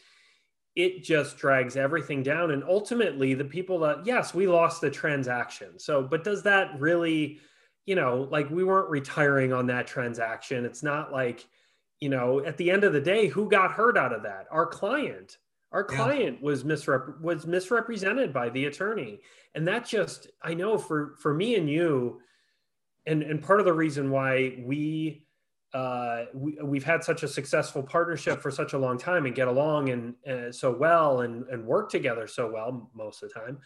it 0.79 1.03
just 1.03 1.37
drags 1.37 1.77
everything 1.77 2.23
down. 2.23 2.53
And 2.53 2.63
ultimately, 2.63 3.35
the 3.35 3.45
people 3.45 3.81
that, 3.81 4.07
yes, 4.07 4.33
we 4.33 4.47
lost 4.47 4.81
the 4.81 4.89
transaction. 4.89 5.77
So, 5.77 6.05
but 6.05 6.23
does 6.23 6.45
that 6.45 6.79
really, 6.79 7.41
you 7.85 7.97
know, 7.97 8.29
like 8.31 8.49
we 8.49 8.63
weren't 8.63 8.89
retiring 8.89 9.53
on 9.53 9.67
that 9.67 9.89
transaction? 9.89 10.65
It's 10.65 10.85
not 10.85 11.11
like, 11.11 11.45
you 12.01 12.09
know, 12.09 12.45
at 12.45 12.57
the 12.57 12.71
end 12.71 12.85
of 12.85 12.93
the 12.93 13.01
day, 13.01 13.27
who 13.27 13.49
got 13.49 13.73
hurt 13.73 13.97
out 13.97 14.13
of 14.13 14.23
that? 14.23 14.47
Our 14.51 14.67
client. 14.67 15.39
Our 15.71 15.85
client 15.85 16.39
yeah. 16.41 16.47
was 16.47 16.65
misrep- 16.65 17.21
was 17.21 17.47
misrepresented 17.47 18.33
by 18.33 18.49
the 18.49 18.67
attorney, 18.67 19.21
and 19.55 19.69
that 19.69 19.87
just 19.87 20.29
I 20.43 20.55
know 20.55 20.79
for 20.79 21.17
for 21.21 21.35
me 21.35 21.57
and 21.57 21.69
you, 21.69 22.21
and 23.07 23.23
and 23.23 23.43
part 23.43 23.61
of 23.61 23.67
the 23.67 23.75
reason 23.75 24.11
why 24.11 24.63
we 24.65 25.27
uh, 25.75 26.25
we, 26.33 26.57
we've 26.63 26.85
had 26.85 27.05
such 27.05 27.23
a 27.23 27.29
successful 27.29 27.83
partnership 27.83 28.41
for 28.41 28.51
such 28.51 28.73
a 28.73 28.79
long 28.79 28.97
time 28.97 29.27
and 29.27 29.35
get 29.35 29.49
along 29.49 29.91
and 29.91 30.15
uh, 30.27 30.51
so 30.51 30.75
well 30.75 31.21
and, 31.21 31.47
and 31.49 31.65
work 31.65 31.91
together 31.91 32.27
so 32.27 32.51
well 32.51 32.91
most 32.95 33.23
of 33.23 33.29
the 33.29 33.39
time 33.39 33.59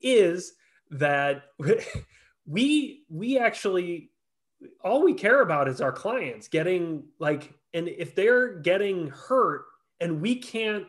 is 0.00 0.54
that 0.90 1.42
we 2.46 3.02
we 3.10 3.38
actually 3.38 4.10
all 4.82 5.02
we 5.02 5.14
care 5.14 5.42
about 5.42 5.68
is 5.68 5.80
our 5.80 5.92
clients 5.92 6.48
getting 6.48 7.04
like 7.18 7.54
and 7.72 7.88
if 7.88 8.14
they're 8.14 8.58
getting 8.58 9.08
hurt 9.08 9.64
and 10.00 10.20
we 10.20 10.36
can't 10.36 10.86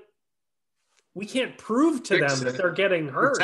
we 1.14 1.26
can't 1.26 1.58
prove 1.58 2.04
to 2.04 2.20
fix 2.20 2.40
them 2.40 2.48
it. 2.48 2.52
that 2.52 2.58
they're 2.58 2.72
getting 2.72 3.08
hurt 3.08 3.38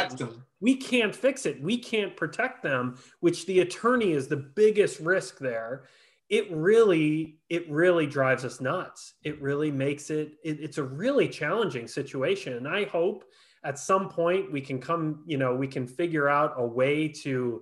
we 0.59 0.75
can't 0.75 1.15
fix 1.15 1.45
it. 1.45 1.61
We 1.61 1.77
can't 1.77 2.15
protect 2.15 2.63
them 2.63 2.97
which 3.19 3.45
the 3.45 3.59
attorney 3.59 4.13
is 4.13 4.27
the 4.27 4.37
biggest 4.37 4.99
risk 4.99 5.37
there. 5.37 5.83
It 6.29 6.51
really 6.51 7.39
it 7.49 7.69
really 7.69 8.07
drives 8.07 8.43
us 8.43 8.59
nuts. 8.59 9.13
It 9.23 9.41
really 9.41 9.71
makes 9.71 10.09
it, 10.09 10.33
it, 10.43 10.59
it's 10.59 10.77
a 10.77 10.83
really 10.83 11.27
challenging 11.29 11.87
situation. 11.87 12.53
And 12.53 12.67
i 12.67 12.85
hope 12.85 13.25
at 13.63 13.79
some 13.79 14.09
point 14.09 14.51
we 14.51 14.61
can 14.61 14.79
come 14.79 15.23
you 15.25 15.37
know 15.37 15.55
we 15.55 15.67
can 15.67 15.87
figure 15.87 16.29
out 16.29 16.53
a 16.57 16.65
way 16.65 17.07
to 17.07 17.61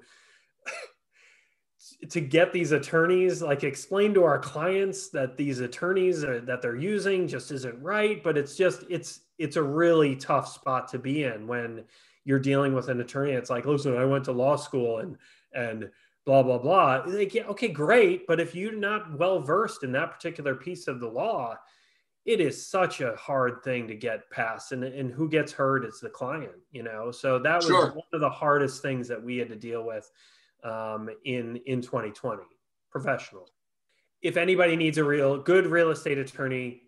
to 2.09 2.21
get 2.21 2.51
these 2.51 2.71
attorneys 2.71 3.41
like 3.41 3.63
explain 3.63 4.13
to 4.13 4.23
our 4.23 4.39
clients 4.39 5.09
that 5.09 5.37
these 5.37 5.59
attorneys 5.59 6.23
are, 6.23 6.39
that 6.41 6.61
they're 6.61 6.75
using 6.75 7.27
just 7.27 7.51
isn't 7.51 7.81
right 7.81 8.23
but 8.23 8.37
it's 8.37 8.55
just 8.55 8.83
it's 8.89 9.21
it's 9.37 9.55
a 9.55 9.63
really 9.63 10.15
tough 10.15 10.47
spot 10.47 10.87
to 10.87 10.97
be 10.99 11.23
in 11.23 11.45
when 11.47 11.83
you're 12.23 12.39
dealing 12.39 12.73
with 12.73 12.89
an 12.89 13.01
attorney. 13.01 13.33
It's 13.33 13.49
like 13.49 13.65
listen 13.65 13.95
i 13.95 14.05
went 14.05 14.25
to 14.25 14.31
law 14.31 14.55
school 14.55 14.99
and 14.99 15.17
and 15.53 15.89
blah 16.25 16.41
blah 16.43 16.57
blah. 16.57 17.03
Like 17.05 17.33
yeah, 17.33 17.43
okay 17.47 17.67
great 17.67 18.25
but 18.25 18.39
if 18.39 18.55
you're 18.55 18.75
not 18.75 19.17
well 19.17 19.39
versed 19.39 19.83
in 19.83 19.91
that 19.91 20.11
particular 20.11 20.55
piece 20.55 20.87
of 20.87 20.99
the 20.99 21.09
law 21.09 21.55
it 22.25 22.41
is 22.41 22.65
such 22.65 23.01
a 23.01 23.15
hard 23.15 23.63
thing 23.63 23.87
to 23.87 23.93
get 23.93 24.27
past 24.31 24.71
and, 24.71 24.83
and 24.83 25.11
who 25.11 25.29
gets 25.29 25.51
hurt 25.51 25.85
is 25.85 25.99
the 25.99 26.09
client 26.09 26.53
you 26.71 26.81
know? 26.81 27.11
So 27.11 27.37
that 27.39 27.57
was 27.57 27.67
sure. 27.67 27.91
one 27.91 28.07
of 28.13 28.21
the 28.21 28.29
hardest 28.29 28.81
things 28.81 29.07
that 29.07 29.21
we 29.21 29.37
had 29.37 29.49
to 29.49 29.55
deal 29.55 29.83
with 29.83 30.09
um, 30.65 31.09
in 31.25 31.57
in 31.65 31.81
2020 31.81 32.43
professional 32.91 33.47
if 34.21 34.37
anybody 34.37 34.75
needs 34.75 34.97
a 34.97 35.03
real 35.03 35.37
good 35.37 35.65
real 35.67 35.91
estate 35.91 36.17
attorney 36.17 36.81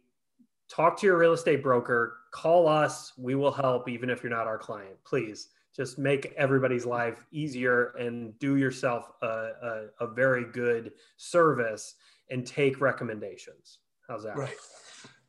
talk 0.69 0.99
to 0.99 1.05
your 1.05 1.17
real 1.17 1.33
estate 1.33 1.61
broker 1.61 2.17
call 2.33 2.67
us 2.67 3.13
we 3.17 3.35
will 3.35 3.51
help 3.51 3.87
even 3.87 4.09
if 4.09 4.23
you're 4.23 4.29
not 4.29 4.47
our 4.47 4.57
client 4.57 4.95
please 5.05 5.49
just 5.77 5.99
make 5.99 6.33
everybody's 6.37 6.87
life 6.87 7.23
easier 7.31 7.93
and 7.99 8.37
do 8.39 8.55
yourself 8.55 9.11
a, 9.21 9.27
a, 9.27 9.85
a 10.01 10.07
very 10.07 10.43
good 10.45 10.91
service 11.17 11.95
and 12.31 12.45
take 12.45 12.81
recommendations. 12.81 13.77
How's 14.07 14.23
that? 14.23 14.35
Right. 14.35 14.55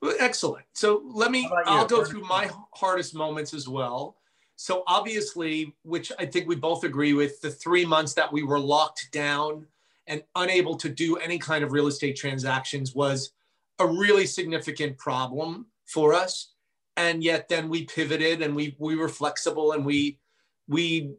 Well, 0.00 0.17
excellent. 0.19 0.64
So 0.73 1.02
let 1.05 1.31
me, 1.31 1.50
I'll 1.67 1.87
go 1.87 2.02
through 2.02 2.23
my 2.23 2.49
hardest 2.75 3.14
moments 3.14 3.52
as 3.52 3.69
well. 3.69 4.17
So 4.61 4.83
obviously, 4.88 5.77
which 5.85 6.11
I 6.19 6.27
think 6.27 6.49
we 6.49 6.57
both 6.57 6.83
agree 6.83 7.12
with, 7.12 7.41
the 7.41 7.50
three 7.50 7.85
months 7.85 8.15
that 8.15 8.33
we 8.33 8.43
were 8.43 8.59
locked 8.59 9.09
down 9.12 9.67
and 10.09 10.25
unable 10.35 10.77
to 10.79 10.88
do 10.88 11.17
any 11.17 11.38
kind 11.38 11.62
of 11.62 11.71
real 11.71 11.87
estate 11.87 12.17
transactions 12.17 12.93
was 12.93 13.31
a 13.79 13.87
really 13.87 14.27
significant 14.27 14.99
problem 14.99 15.67
for 15.87 16.12
us. 16.12 16.55
And 16.97 17.23
yet 17.23 17.49
then 17.49 17.69
we 17.69 17.85
pivoted 17.85 18.43
and 18.43 18.57
we 18.57 18.75
we 18.81 18.97
were 18.97 19.09
flexible 19.09 19.73
and 19.73 19.87
we 19.87 20.19
we 20.67 21.12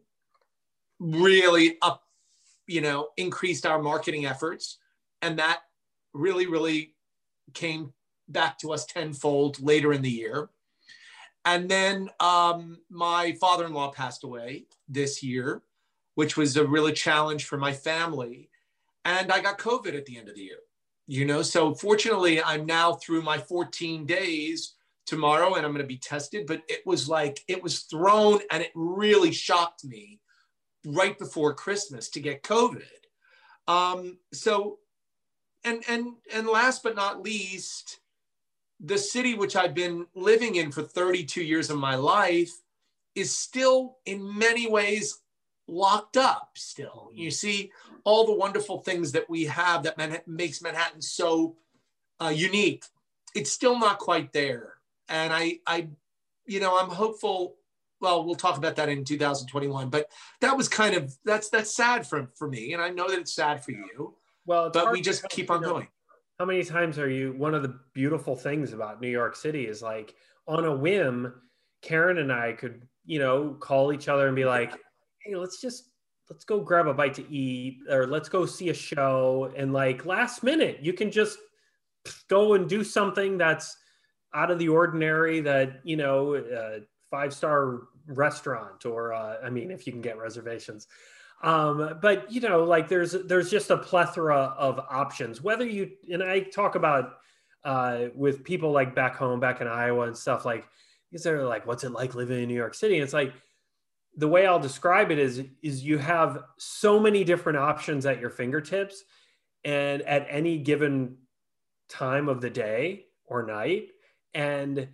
really 0.98 1.78
up, 1.80 2.04
you 2.66 2.82
know, 2.82 3.08
increased 3.16 3.64
our 3.64 3.80
marketing 3.80 4.26
efforts. 4.26 4.76
And 5.22 5.38
that 5.38 5.60
really, 6.12 6.44
really 6.46 6.94
came 7.54 7.94
back 8.28 8.58
to 8.58 8.74
us 8.74 8.84
tenfold 8.84 9.60
later 9.60 9.94
in 9.94 10.02
the 10.02 10.10
year. 10.10 10.50
And 11.44 11.68
then 11.68 12.10
um, 12.20 12.78
my 12.90 13.32
father 13.40 13.66
in 13.66 13.72
law 13.72 13.90
passed 13.90 14.24
away 14.24 14.66
this 14.88 15.22
year, 15.22 15.62
which 16.14 16.36
was 16.36 16.56
a 16.56 16.66
really 16.66 16.92
challenge 16.92 17.44
for 17.44 17.56
my 17.56 17.72
family. 17.72 18.50
And 19.04 19.32
I 19.32 19.40
got 19.40 19.58
COVID 19.58 19.96
at 19.96 20.04
the 20.04 20.18
end 20.18 20.28
of 20.28 20.34
the 20.34 20.42
year, 20.42 20.58
you 21.06 21.24
know. 21.24 21.42
So 21.42 21.74
fortunately, 21.74 22.42
I'm 22.42 22.66
now 22.66 22.94
through 22.94 23.22
my 23.22 23.38
14 23.38 24.04
days 24.04 24.74
tomorrow 25.06 25.54
and 25.54 25.64
I'm 25.64 25.72
going 25.72 25.82
to 25.82 25.88
be 25.88 25.96
tested. 25.96 26.46
But 26.46 26.62
it 26.68 26.80
was 26.84 27.08
like, 27.08 27.42
it 27.48 27.62
was 27.62 27.80
thrown 27.80 28.40
and 28.50 28.62
it 28.62 28.72
really 28.74 29.32
shocked 29.32 29.84
me 29.84 30.20
right 30.84 31.18
before 31.18 31.54
Christmas 31.54 32.10
to 32.10 32.20
get 32.20 32.42
COVID. 32.42 32.84
Um, 33.66 34.18
so, 34.32 34.78
and, 35.64 35.82
and, 35.88 36.14
and 36.34 36.46
last 36.46 36.82
but 36.82 36.96
not 36.96 37.22
least, 37.22 38.00
the 38.82 38.98
city 38.98 39.34
which 39.34 39.56
I've 39.56 39.74
been 39.74 40.06
living 40.14 40.56
in 40.56 40.72
for 40.72 40.82
32 40.82 41.42
years 41.42 41.70
of 41.70 41.78
my 41.78 41.94
life 41.94 42.52
is 43.14 43.36
still 43.36 43.98
in 44.06 44.38
many 44.38 44.68
ways 44.68 45.20
locked 45.68 46.16
up 46.16 46.52
still. 46.54 47.10
You 47.14 47.30
see 47.30 47.70
all 48.04 48.26
the 48.26 48.34
wonderful 48.34 48.80
things 48.80 49.12
that 49.12 49.28
we 49.28 49.44
have 49.44 49.82
that 49.82 49.98
Manhattan, 49.98 50.34
makes 50.34 50.62
Manhattan 50.62 51.02
so 51.02 51.56
uh, 52.20 52.28
unique. 52.28 52.84
It's 53.34 53.52
still 53.52 53.78
not 53.78 53.98
quite 53.98 54.32
there 54.32 54.80
and 55.10 55.32
I, 55.32 55.58
I, 55.66 55.88
you 56.46 56.60
know, 56.60 56.78
I'm 56.78 56.88
hopeful. 56.88 57.56
Well, 58.00 58.24
we'll 58.24 58.36
talk 58.36 58.56
about 58.56 58.76
that 58.76 58.88
in 58.88 59.04
2021. 59.04 59.90
But 59.90 60.06
that 60.40 60.56
was 60.56 60.68
kind 60.68 60.94
of 60.94 61.14
that's 61.24 61.50
that's 61.50 61.74
sad 61.74 62.06
for 62.06 62.30
for 62.34 62.48
me, 62.48 62.72
and 62.72 62.80
I 62.80 62.88
know 62.88 63.10
that 63.10 63.18
it's 63.18 63.34
sad 63.34 63.62
for 63.62 63.72
you. 63.72 64.14
Well, 64.46 64.70
but 64.70 64.90
we 64.90 65.02
just 65.02 65.28
keep 65.28 65.50
on 65.50 65.60
going. 65.60 65.88
How 66.40 66.46
many 66.46 66.64
times 66.64 66.98
are 66.98 67.10
you? 67.10 67.34
One 67.34 67.54
of 67.54 67.60
the 67.60 67.78
beautiful 67.92 68.34
things 68.34 68.72
about 68.72 68.98
New 68.98 69.10
York 69.10 69.36
City 69.36 69.66
is 69.66 69.82
like 69.82 70.14
on 70.48 70.64
a 70.64 70.74
whim, 70.74 71.34
Karen 71.82 72.16
and 72.16 72.32
I 72.32 72.52
could, 72.54 72.88
you 73.04 73.18
know, 73.18 73.58
call 73.60 73.92
each 73.92 74.08
other 74.08 74.26
and 74.26 74.34
be 74.34 74.46
like, 74.46 74.72
"Hey, 75.22 75.36
let's 75.36 75.60
just 75.60 75.90
let's 76.30 76.46
go 76.46 76.58
grab 76.58 76.86
a 76.86 76.94
bite 76.94 77.12
to 77.16 77.30
eat 77.30 77.80
or 77.90 78.06
let's 78.06 78.30
go 78.30 78.46
see 78.46 78.70
a 78.70 78.74
show 78.74 79.52
and 79.54 79.74
like 79.74 80.06
last 80.06 80.42
minute 80.42 80.78
you 80.80 80.94
can 80.94 81.10
just 81.10 81.38
go 82.30 82.54
and 82.54 82.70
do 82.70 82.82
something 82.82 83.36
that's 83.36 83.76
out 84.32 84.50
of 84.50 84.58
the 84.58 84.68
ordinary 84.68 85.40
that 85.40 85.80
you 85.84 85.98
know 85.98 86.36
uh, 86.36 86.78
five 87.10 87.34
star 87.34 87.80
restaurant 88.06 88.86
or 88.86 89.12
uh, 89.12 89.36
i 89.44 89.50
mean 89.50 89.70
if 89.70 89.86
you 89.86 89.92
can 89.92 90.00
get 90.00 90.16
reservations 90.16 90.86
um, 91.42 91.98
but 92.02 92.30
you 92.30 92.40
know 92.40 92.64
like 92.64 92.88
there's 92.88 93.12
there's 93.12 93.50
just 93.50 93.70
a 93.70 93.76
plethora 93.76 94.54
of 94.58 94.78
options. 94.90 95.42
Whether 95.42 95.66
you 95.66 95.90
and 96.12 96.22
i 96.22 96.40
talk 96.40 96.74
about 96.74 97.14
uh, 97.64 98.06
with 98.14 98.44
people 98.44 98.72
like 98.72 98.94
back 98.94 99.16
home 99.16 99.40
back 99.40 99.60
in 99.60 99.68
iowa 99.68 100.06
and 100.06 100.16
stuff 100.16 100.44
like 100.44 100.66
these 101.12 101.26
are 101.26 101.44
like 101.44 101.66
what's 101.66 101.84
it 101.84 101.92
like 101.92 102.14
living 102.14 102.42
in 102.42 102.48
new 102.48 102.54
york 102.54 102.74
city? 102.74 102.98
It's 102.98 103.12
like 103.12 103.32
the 104.16 104.28
way 104.28 104.46
i'll 104.46 104.58
describe 104.58 105.10
it 105.10 105.18
is 105.18 105.42
is 105.62 105.84
you 105.84 105.96
have 105.96 106.42
so 106.58 106.98
many 106.98 107.24
different 107.24 107.58
options 107.58 108.06
at 108.06 108.20
your 108.20 108.30
fingertips 108.30 109.04
and 109.64 110.02
at 110.02 110.26
any 110.28 110.58
given 110.58 111.16
time 111.88 112.28
of 112.28 112.40
the 112.40 112.50
day 112.50 113.04
or 113.26 113.44
night 113.46 113.88
and 114.34 114.88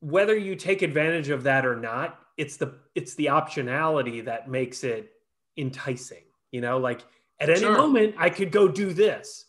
whether 0.00 0.36
you 0.36 0.54
take 0.54 0.82
advantage 0.82 1.30
of 1.30 1.42
that 1.42 1.66
or 1.66 1.76
not 1.76 2.20
it's 2.36 2.56
the 2.56 2.74
it's 2.94 3.14
the 3.14 3.26
optionality 3.26 4.24
that 4.24 4.48
makes 4.48 4.84
it 4.84 5.10
enticing 5.56 6.22
you 6.50 6.60
know 6.60 6.78
like 6.78 7.02
at 7.40 7.50
any 7.50 7.60
sure. 7.60 7.76
moment 7.76 8.14
i 8.18 8.30
could 8.30 8.50
go 8.50 8.68
do 8.68 8.92
this. 8.92 9.46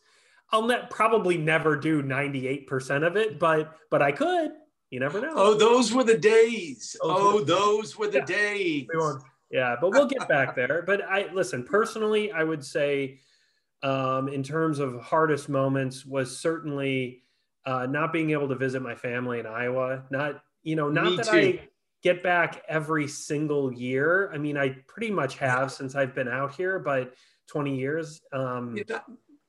I'll 0.52 0.68
ne- 0.68 0.88
probably 0.92 1.38
never 1.38 1.76
do 1.76 2.04
98% 2.04 3.06
of 3.06 3.18
it 3.18 3.40
but 3.40 3.76
but 3.90 4.02
i 4.02 4.12
could. 4.12 4.52
You 4.92 5.00
never 5.00 5.20
know. 5.20 5.34
Oh 5.36 5.54
those 5.56 5.92
were 5.92 6.04
the 6.04 6.18
days. 6.18 6.96
Oh 7.02 7.44
those 7.44 7.98
were 7.98 8.08
the 8.08 8.20
yeah, 8.20 8.26
days. 8.26 8.88
Yeah 9.52 9.76
but 9.82 9.90
we'll 9.90 10.06
get 10.06 10.28
back 10.30 10.56
there. 10.60 10.84
But 10.86 11.02
i 11.04 11.32
listen 11.34 11.64
personally 11.64 12.32
i 12.32 12.44
would 12.44 12.64
say 12.64 13.20
um, 13.84 14.28
in 14.30 14.42
terms 14.42 14.80
of 14.80 15.00
hardest 15.02 15.48
moments 15.48 16.06
was 16.06 16.40
certainly 16.40 17.22
uh, 17.66 17.86
not 17.86 18.12
being 18.12 18.32
able 18.32 18.48
to 18.50 18.56
visit 18.56 18.82
my 18.82 18.96
family 18.96 19.40
in 19.40 19.46
iowa. 19.46 20.04
Not 20.10 20.42
you 20.64 20.76
know, 20.76 20.90
not 20.90 21.06
Me 21.06 21.16
that 21.18 21.26
too. 21.26 21.32
I 21.32 21.68
get 22.06 22.22
back 22.22 22.62
every 22.70 23.08
single 23.08 23.74
year. 23.74 24.30
I 24.32 24.38
mean, 24.38 24.58
I 24.58 24.76
pretty 24.88 25.10
much 25.10 25.40
have 25.40 25.72
since 25.72 25.96
I've 25.96 26.14
been 26.14 26.28
out 26.28 26.54
here, 26.54 26.78
but 26.78 27.16
20 27.48 27.76
years. 27.76 28.22
Um, 28.32 28.78
yeah, 28.88 29.00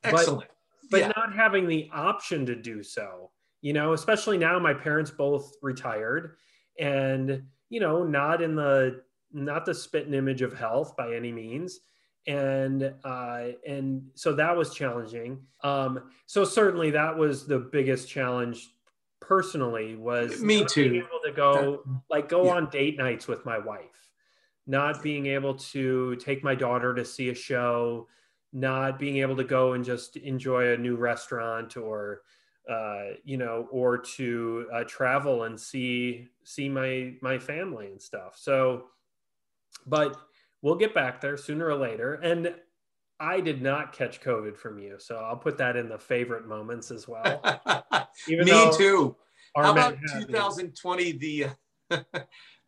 excellent. 0.03 0.49
But, 0.49 0.91
but 0.91 1.01
yeah. 1.01 1.13
not 1.15 1.35
having 1.35 1.69
the 1.69 1.91
option 1.93 2.47
to 2.47 2.57
do 2.57 2.83
so, 2.83 3.31
you 3.61 3.75
know, 3.75 3.93
especially 3.93 4.39
now 4.39 4.59
my 4.59 4.73
parents 4.73 5.11
both 5.11 5.53
retired 5.61 6.37
and, 6.81 7.43
you 7.69 7.79
know, 7.79 8.05
not 8.05 8.41
in 8.41 8.57
the, 8.57 9.03
not 9.35 9.67
the 9.67 9.75
spitting 9.75 10.15
image 10.15 10.41
of 10.41 10.59
health 10.59 10.97
by 10.97 11.15
any 11.15 11.33
means 11.33 11.81
and 12.27 12.93
uh, 13.05 13.45
and 13.65 14.03
so 14.15 14.33
that 14.33 14.57
was 14.57 14.75
challenging. 14.75 15.39
Um, 15.63 16.11
so 16.27 16.45
certainly 16.45 16.91
that 16.91 17.17
was 17.17 17.47
the 17.47 17.59
biggest 17.59 18.09
challenge 18.09 18.71
personally 19.21 19.97
was 19.97 20.41
me 20.41 20.65
too 20.65 20.91
being 20.91 21.03
able 21.03 21.21
to 21.25 21.33
go 21.33 21.83
like 22.11 22.29
go 22.29 22.45
yeah. 22.45 22.55
on 22.55 22.71
date 22.71 22.99
nights 22.99 23.27
with 23.27 23.45
my 23.45 23.59
wife. 23.59 24.11
Not 24.67 25.03
being 25.03 25.27
able 25.27 25.55
to 25.55 26.17
take 26.17 26.43
my 26.43 26.55
daughter 26.55 26.95
to 26.95 27.05
see 27.05 27.29
a 27.29 27.35
show. 27.35 28.09
Not 28.53 28.99
being 28.99 29.19
able 29.19 29.37
to 29.37 29.45
go 29.45 29.75
and 29.75 29.85
just 29.85 30.17
enjoy 30.17 30.73
a 30.73 30.77
new 30.77 30.97
restaurant 30.97 31.77
or 31.77 32.23
uh, 32.69 33.15
you 33.25 33.37
know 33.37 33.69
or 33.71 33.99
to 33.99 34.67
uh, 34.73 34.85
travel 34.85 35.45
and 35.45 35.59
see 35.59 36.29
see 36.45 36.69
my 36.69 37.15
my 37.21 37.39
family 37.39 37.87
and 37.87 38.01
stuff. 38.01 38.37
So 38.37 38.87
but 39.87 40.17
we'll 40.63 40.75
get 40.75 40.95
back 40.95 41.21
there 41.21 41.37
sooner 41.37 41.67
or 41.67 41.77
later. 41.77 42.15
And 42.15 42.55
I 43.19 43.41
did 43.41 43.63
not 43.63 43.93
catch 43.93 44.21
COVID 44.21 44.57
from 44.57 44.79
you, 44.79 44.97
so 44.99 45.17
I'll 45.17 45.37
put 45.37 45.57
that 45.59 45.77
in 45.77 45.89
the 45.89 45.99
favorite 45.99 46.47
moments 46.47 46.91
as 46.91 47.09
well. 47.09 47.41
Me 48.29 48.71
too. 48.77 49.17
How 49.57 49.73
about 49.73 49.97
2020, 50.13 51.13
the 51.13 51.47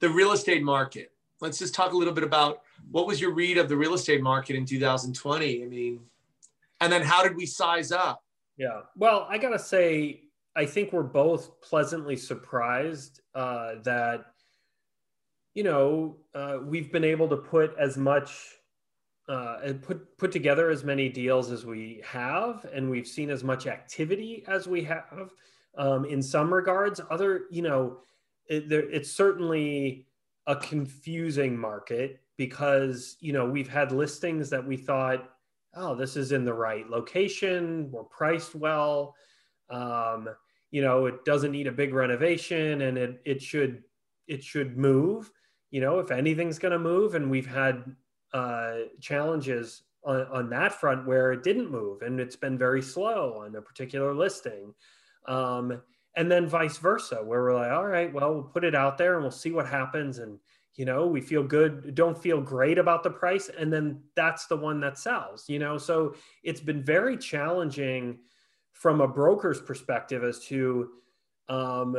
the 0.00 0.09
real 0.09 0.33
estate 0.33 0.62
market? 0.62 1.12
Let's 1.40 1.59
just 1.59 1.75
talk 1.75 1.93
a 1.93 1.97
little 1.97 2.14
bit 2.14 2.25
about 2.25 2.62
what 2.90 3.07
was 3.07 3.21
your 3.21 3.33
read 3.33 3.59
of 3.59 3.69
the 3.69 3.76
real 3.76 3.95
estate 3.95 4.23
market 4.23 4.57
in 4.57 4.64
2020. 4.64 5.62
I 5.62 5.67
mean, 5.67 6.00
and 6.81 6.93
then 6.93 7.02
how 7.02 7.23
did 7.23 7.37
we 7.37 7.45
size 7.45 7.93
up? 7.93 8.23
Yeah. 8.57 8.81
Well, 8.97 9.27
I 9.29 9.38
gotta 9.38 9.59
say, 9.59 10.23
I 10.57 10.64
think 10.64 10.92
we're 10.92 11.03
both 11.03 11.61
pleasantly 11.61 12.16
surprised 12.16 13.20
uh, 13.35 13.75
that 13.85 14.25
you 15.55 15.62
know 15.62 16.16
uh, 16.35 16.59
we've 16.64 16.90
been 16.90 17.05
able 17.05 17.29
to 17.29 17.37
put 17.37 17.75
as 17.79 17.99
much 17.99 18.58
uh, 19.29 19.59
and 19.62 19.83
put 19.83 20.17
put 20.17 20.33
together 20.33 20.71
as 20.71 20.85
many 20.85 21.09
deals 21.09 21.51
as 21.51 21.67
we 21.67 22.03
have, 22.05 22.67
and 22.73 22.88
we've 22.88 23.07
seen 23.07 23.31
as 23.31 23.45
much 23.45 23.67
activity 23.67 24.45
as 24.49 24.67
we 24.67 24.83
have. 24.85 25.31
Um, 25.77 26.05
in 26.07 26.23
some 26.23 26.53
regards, 26.53 27.01
other 27.11 27.43
you 27.51 27.62
know, 27.62 27.99
it, 28.47 28.69
there, 28.69 28.88
it's 28.91 29.12
certainly 29.12 30.07
a 30.47 30.57
confusing 30.57 31.57
market 31.57 32.21
because 32.38 33.17
you 33.21 33.33
know 33.33 33.45
we've 33.45 33.69
had 33.69 33.93
listings 33.93 34.49
that 34.51 34.67
we 34.67 34.77
thought, 34.77 35.31
oh, 35.75 35.95
this 35.95 36.17
is 36.17 36.33
in 36.33 36.45
the 36.45 36.55
right 36.55 36.88
location, 36.88 37.91
we're 37.91 38.05
priced 38.05 38.55
well. 38.55 39.14
Um, 39.69 40.31
you 40.71 40.83
know, 40.83 41.07
it 41.07 41.25
doesn't 41.27 41.53
need 41.53 41.67
a 41.67 41.73
big 41.73 41.93
renovation, 41.93 42.81
and 42.83 42.97
it 42.97 43.21
it 43.27 43.43
should 43.43 43.83
it 44.27 44.43
should 44.43 44.79
move. 44.79 45.31
You 45.71 45.83
know, 45.83 45.99
if 45.99 46.11
anything's 46.11 46.59
going 46.59 46.73
to 46.73 46.79
move, 46.79 47.14
and 47.14 47.31
we've 47.31 47.47
had 47.47 47.85
uh, 48.33 48.75
challenges 49.01 49.83
on, 50.05 50.27
on, 50.33 50.51
that 50.51 50.73
front 50.73 51.07
where 51.07 51.33
it 51.33 51.43
didn't 51.43 51.71
move 51.71 52.03
and 52.03 52.21
it's 52.21 52.37
been 52.37 52.59
very 52.59 52.83
slow 52.83 53.43
on 53.45 53.55
a 53.57 53.62
particular 53.62 54.14
listing. 54.14 54.75
Um, 55.27 55.81
and 56.17 56.31
then 56.31 56.47
vice 56.47 56.79
versa, 56.79 57.17
where 57.17 57.43
we're 57.43 57.55
like, 57.55 57.71
all 57.71 57.87
right, 57.87 58.12
well, 58.12 58.35
we'll 58.35 58.43
put 58.43 58.64
it 58.64 58.75
out 58.75 58.99
there 58.99 59.14
and 59.14 59.23
we'll 59.23 59.31
see 59.31 59.53
what 59.53 59.67
happens. 59.67 60.19
And, 60.19 60.38
you 60.75 60.85
know, 60.85 61.07
we 61.07 61.21
feel 61.21 61.43
good, 61.43 61.95
don't 61.95 62.21
feel 62.21 62.41
great 62.41 62.79
about 62.79 63.03
the 63.03 63.11
price. 63.11 63.51
And 63.57 63.73
then 63.73 64.03
that's 64.17 64.47
the 64.47 64.57
one 64.57 64.81
that 64.81 64.99
sells, 64.99 65.49
you 65.49 65.59
know? 65.59 65.79
So 65.79 66.14
it's 66.43 66.61
been 66.61 66.83
very 66.83 67.17
challenging 67.17 68.19
from 68.73 69.01
a 69.01 69.09
broker's 69.09 69.61
perspective 69.61 70.25
as 70.25 70.41
to, 70.47 70.91
um, 71.49 71.97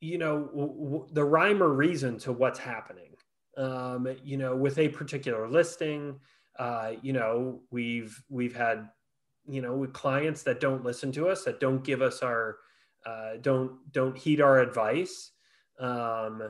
you 0.00 0.18
know, 0.18 0.46
w- 0.46 0.84
w- 0.84 1.06
the 1.12 1.24
rhyme 1.24 1.62
or 1.62 1.72
reason 1.72 2.18
to 2.18 2.32
what's 2.32 2.58
happening 2.58 3.13
um, 3.56 4.08
you 4.22 4.36
know, 4.36 4.56
with 4.56 4.78
a 4.78 4.88
particular 4.88 5.48
listing. 5.48 6.20
Uh, 6.58 6.92
you 7.02 7.12
know, 7.12 7.60
we've 7.70 8.22
we've 8.28 8.54
had 8.54 8.88
you 9.46 9.60
know 9.60 9.76
with 9.76 9.92
clients 9.92 10.42
that 10.42 10.60
don't 10.60 10.84
listen 10.84 11.12
to 11.12 11.28
us, 11.28 11.44
that 11.44 11.60
don't 11.60 11.84
give 11.84 12.02
us 12.02 12.22
our 12.22 12.58
uh, 13.06 13.32
don't 13.40 13.72
don't 13.92 14.16
heed 14.16 14.40
our 14.40 14.60
advice. 14.60 15.32
Um, 15.78 16.42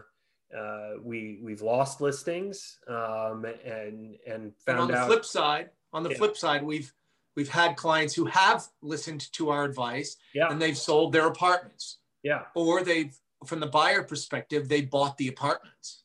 uh, 0.56 0.90
we 1.02 1.40
we've 1.42 1.62
lost 1.62 2.00
listings 2.00 2.78
um, 2.88 3.44
and 3.64 4.16
and 4.26 4.52
found 4.64 4.68
and 4.68 4.80
on 4.80 4.88
the 4.88 4.96
out, 4.98 5.06
flip 5.06 5.24
side, 5.24 5.70
on 5.92 6.02
the 6.02 6.10
yeah. 6.10 6.16
flip 6.16 6.36
side, 6.36 6.62
we've 6.62 6.92
we've 7.36 7.48
had 7.48 7.76
clients 7.76 8.14
who 8.14 8.26
have 8.26 8.64
listened 8.82 9.32
to 9.32 9.50
our 9.50 9.64
advice 9.64 10.16
yeah. 10.34 10.50
and 10.50 10.60
they've 10.60 10.78
sold 10.78 11.12
their 11.12 11.26
apartments. 11.26 11.98
Yeah. 12.22 12.42
Or 12.54 12.82
they've 12.82 13.16
from 13.44 13.60
the 13.60 13.66
buyer 13.66 14.02
perspective, 14.02 14.68
they 14.68 14.82
bought 14.82 15.16
the 15.16 15.28
apartments. 15.28 16.03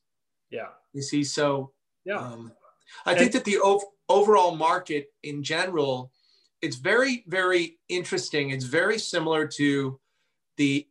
Yeah. 0.50 0.68
You 0.92 1.02
see, 1.02 1.24
so 1.24 1.72
yeah, 2.04 2.18
um, 2.18 2.52
I 3.06 3.14
think 3.14 3.32
that 3.32 3.44
the 3.44 3.58
ov- 3.58 3.84
overall 4.08 4.56
market 4.56 5.12
in 5.22 5.42
general, 5.42 6.10
it's 6.60 6.76
very, 6.76 7.24
very 7.28 7.78
interesting. 7.88 8.50
It's 8.50 8.64
very 8.64 8.98
similar 8.98 9.46
to 9.46 10.00
the 10.56 10.86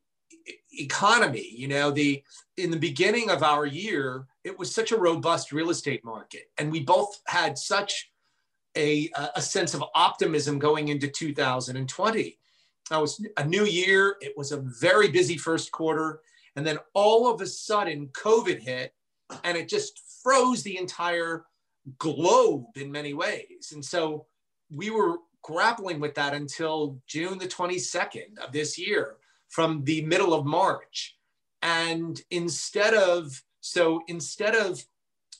economy. 0.72 1.48
You 1.52 1.67
know, 1.67 1.91
the 1.91 2.24
in 2.58 2.72
the 2.72 2.78
beginning 2.78 3.30
of 3.30 3.43
our 3.43 3.65
year, 3.65 4.28
it 4.43 4.58
was 4.58 4.74
such 4.74 4.91
a 4.91 4.98
robust 4.98 5.52
real 5.52 5.69
estate 5.69 6.06
market, 6.06 6.50
and 6.58 6.72
we 6.72 6.80
both 6.80 7.19
had 7.28 7.58
such 7.58 8.12
a, 8.78 9.10
a 9.36 9.41
sense 9.41 9.74
of 9.74 9.84
optimism 9.95 10.60
going 10.60 10.88
into 10.88 11.08
2020. 11.08 12.38
That 12.89 13.02
was 13.02 13.24
a 13.38 13.45
new 13.45 13.65
year. 13.65 14.15
It 14.22 14.38
was 14.38 14.52
a 14.52 14.58
very 14.58 15.10
busy 15.10 15.38
first 15.38 15.72
quarter. 15.72 16.22
And 16.56 16.65
then 16.65 16.80
all 16.93 17.32
of 17.32 17.41
a 17.41 17.45
sudden, 17.45 18.08
COVID 18.08 18.60
hit 18.60 18.93
and 19.44 19.58
it 19.58 19.70
just 19.70 20.02
froze 20.24 20.63
the 20.63 20.78
entire 20.78 21.46
globe 21.98 22.65
in 22.76 22.92
many 22.92 23.13
ways. 23.13 23.72
And 23.74 23.84
so 23.84 24.26
we 24.70 24.89
were 24.89 25.18
grappling 25.42 26.00
with 26.00 26.15
that 26.15 26.34
until 26.34 27.00
June 27.08 27.38
the 27.38 27.48
22nd 27.48 28.38
of 28.44 28.52
this 28.52 28.78
year, 28.78 29.18
from 29.48 29.84
the 29.84 30.02
middle 30.04 30.34
of 30.34 30.46
March. 30.46 31.18
And 31.62 32.22
instead 32.30 32.94
of, 32.94 33.42
so 33.62 34.02
instead 34.08 34.56
of, 34.56 34.84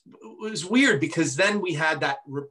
it 0.06 0.50
was 0.50 0.64
weird 0.64 1.00
because 1.00 1.36
then 1.36 1.60
we 1.60 1.72
had 1.72 2.00
that 2.00 2.18
re, 2.26 2.42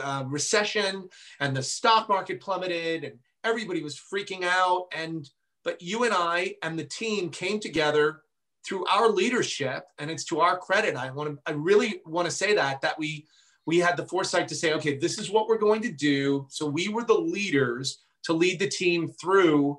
uh, 0.00 0.24
recession 0.26 1.08
and 1.40 1.56
the 1.56 1.62
stock 1.62 2.08
market 2.08 2.40
plummeted 2.40 3.04
and 3.04 3.18
everybody 3.44 3.82
was 3.82 3.98
freaking 3.98 4.44
out. 4.44 4.88
And, 4.94 5.28
but 5.64 5.80
you 5.80 6.04
and 6.04 6.12
I 6.12 6.56
and 6.62 6.78
the 6.78 6.84
team 6.84 7.30
came 7.30 7.60
together 7.60 8.22
through 8.66 8.84
our 8.86 9.08
leadership, 9.08 9.84
and 9.98 10.10
it's 10.10 10.24
to 10.24 10.40
our 10.40 10.58
credit. 10.58 10.96
I 10.96 11.10
want 11.10 11.30
to, 11.30 11.50
I 11.50 11.54
really 11.54 12.00
want 12.04 12.26
to 12.26 12.30
say 12.30 12.54
that 12.54 12.80
that 12.80 12.98
we 12.98 13.26
we 13.66 13.78
had 13.78 13.96
the 13.96 14.06
foresight 14.06 14.48
to 14.48 14.54
say, 14.54 14.72
okay, 14.74 14.96
this 14.96 15.18
is 15.18 15.30
what 15.30 15.48
we're 15.48 15.58
going 15.58 15.82
to 15.82 15.92
do. 15.92 16.46
So 16.50 16.66
we 16.66 16.88
were 16.88 17.04
the 17.04 17.14
leaders 17.14 17.98
to 18.24 18.32
lead 18.32 18.60
the 18.60 18.68
team 18.68 19.08
through 19.08 19.78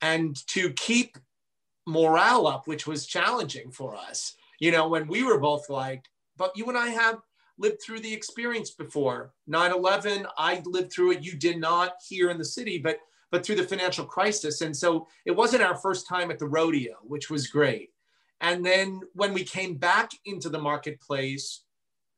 and 0.00 0.34
to 0.48 0.72
keep 0.72 1.18
morale 1.86 2.46
up, 2.46 2.66
which 2.66 2.86
was 2.86 3.06
challenging 3.06 3.70
for 3.70 3.94
us. 3.94 4.34
You 4.60 4.72
know, 4.72 4.88
when 4.88 5.08
we 5.08 5.22
were 5.22 5.38
both 5.38 5.68
like, 5.68 6.04
but 6.38 6.56
you 6.56 6.66
and 6.66 6.78
I 6.78 6.88
have 6.88 7.18
lived 7.58 7.82
through 7.82 8.00
the 8.00 8.12
experience 8.12 8.70
before 8.70 9.32
9-11 9.48 10.26
i 10.38 10.62
lived 10.66 10.92
through 10.92 11.12
it 11.12 11.22
you 11.22 11.36
did 11.36 11.58
not 11.58 11.94
here 12.08 12.30
in 12.30 12.38
the 12.38 12.44
city 12.44 12.78
but 12.78 12.98
but 13.30 13.44
through 13.44 13.54
the 13.54 13.62
financial 13.62 14.04
crisis 14.04 14.60
and 14.62 14.76
so 14.76 15.06
it 15.26 15.30
wasn't 15.30 15.62
our 15.62 15.76
first 15.76 16.08
time 16.08 16.30
at 16.30 16.38
the 16.38 16.46
rodeo 16.46 16.94
which 17.02 17.30
was 17.30 17.46
great 17.46 17.90
and 18.42 18.66
then 18.66 19.00
when 19.14 19.32
we 19.32 19.44
came 19.44 19.76
back 19.76 20.10
into 20.26 20.50
the 20.50 20.58
marketplace 20.58 21.64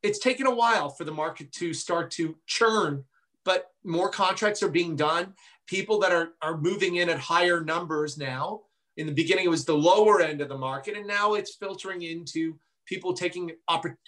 it's 0.03 0.19
taken 0.19 0.45
a 0.45 0.53
while 0.53 0.89
for 0.89 1.03
the 1.03 1.11
market 1.11 1.51
to 1.51 1.73
start 1.73 2.11
to 2.11 2.35
churn 2.45 3.03
but 3.45 3.67
more 3.83 4.09
contracts 4.09 4.63
are 4.63 4.69
being 4.69 4.95
done. 4.95 5.33
People 5.67 5.99
that 5.99 6.11
are, 6.11 6.29
are 6.41 6.57
moving 6.57 6.95
in 6.97 7.09
at 7.09 7.19
higher 7.19 7.61
numbers 7.63 8.17
now. 8.17 8.61
In 8.97 9.05
the 9.05 9.13
beginning 9.13 9.45
it 9.45 9.49
was 9.49 9.65
the 9.65 9.77
lower 9.77 10.19
end 10.21 10.41
of 10.41 10.49
the 10.49 10.57
market 10.57 10.97
and 10.97 11.07
now 11.07 11.35
it's 11.35 11.55
filtering 11.55 12.01
into 12.01 12.55
people 12.85 13.13
taking 13.13 13.51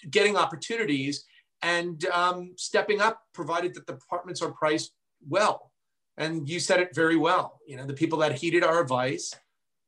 getting 0.10 0.36
opportunities 0.36 1.26
and 1.62 2.06
um, 2.06 2.54
stepping 2.58 3.02
up 3.02 3.22
provided 3.34 3.74
that 3.74 3.86
the 3.86 3.94
apartments 3.94 4.42
are 4.42 4.52
priced 4.52 4.94
well. 5.28 5.72
And 6.18 6.48
you 6.48 6.60
said 6.60 6.80
it 6.80 6.96
very 6.96 7.18
well. 7.18 7.60
You 7.68 7.78
know 7.78 7.86
the 7.86 7.94
people 7.94 8.20
that 8.20 8.36
heeded 8.36 8.64
our 8.64 8.82
advice 8.82 9.34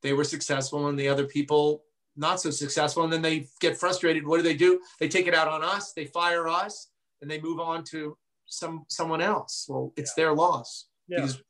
they 0.02 0.14
were 0.14 0.24
successful 0.24 0.88
and 0.88 0.98
the 0.98 1.10
other 1.10 1.26
people 1.26 1.84
not 2.20 2.42
so 2.42 2.52
successful. 2.52 3.04
And 3.04 3.12
then 3.12 3.22
they 3.22 3.48
get 3.60 3.78
frustrated. 3.78 4.28
What 4.28 4.38
do 4.38 4.44
they 4.44 4.56
do? 4.56 4.82
They 5.00 5.08
take 5.08 5.28
it 5.28 5.34
out 5.34 5.48
on 5.48 5.64
us. 5.64 5.94
They 5.94 6.06
fire 6.06 6.48
us 6.48 6.90
and 7.22 7.32
they 7.32 7.40
move 7.42 7.60
on 7.60 7.84
to 7.86 8.18
some 8.46 8.86
someone 8.90 9.22
else. 9.22 9.66
Well 9.70 9.94
it's 9.96 10.14
yeah. 10.16 10.26
their 10.26 10.34
loss 10.34 10.88
yeah. 11.08 11.22
because 11.22 11.42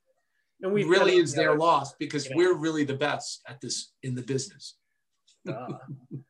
and 0.62 0.73
we 0.73 0.84
really 0.84 1.15
is 1.15 1.34
their 1.34 1.55
loss 1.55 1.93
because 1.95 2.27
we're 2.36 2.55
really 2.55 2.84
the 2.84 2.95
best 2.95 3.41
at 3.47 3.62
this 3.62 3.93
in 4.03 4.15
the 4.15 4.21
business. 4.21 4.75
Uh. 5.47 5.67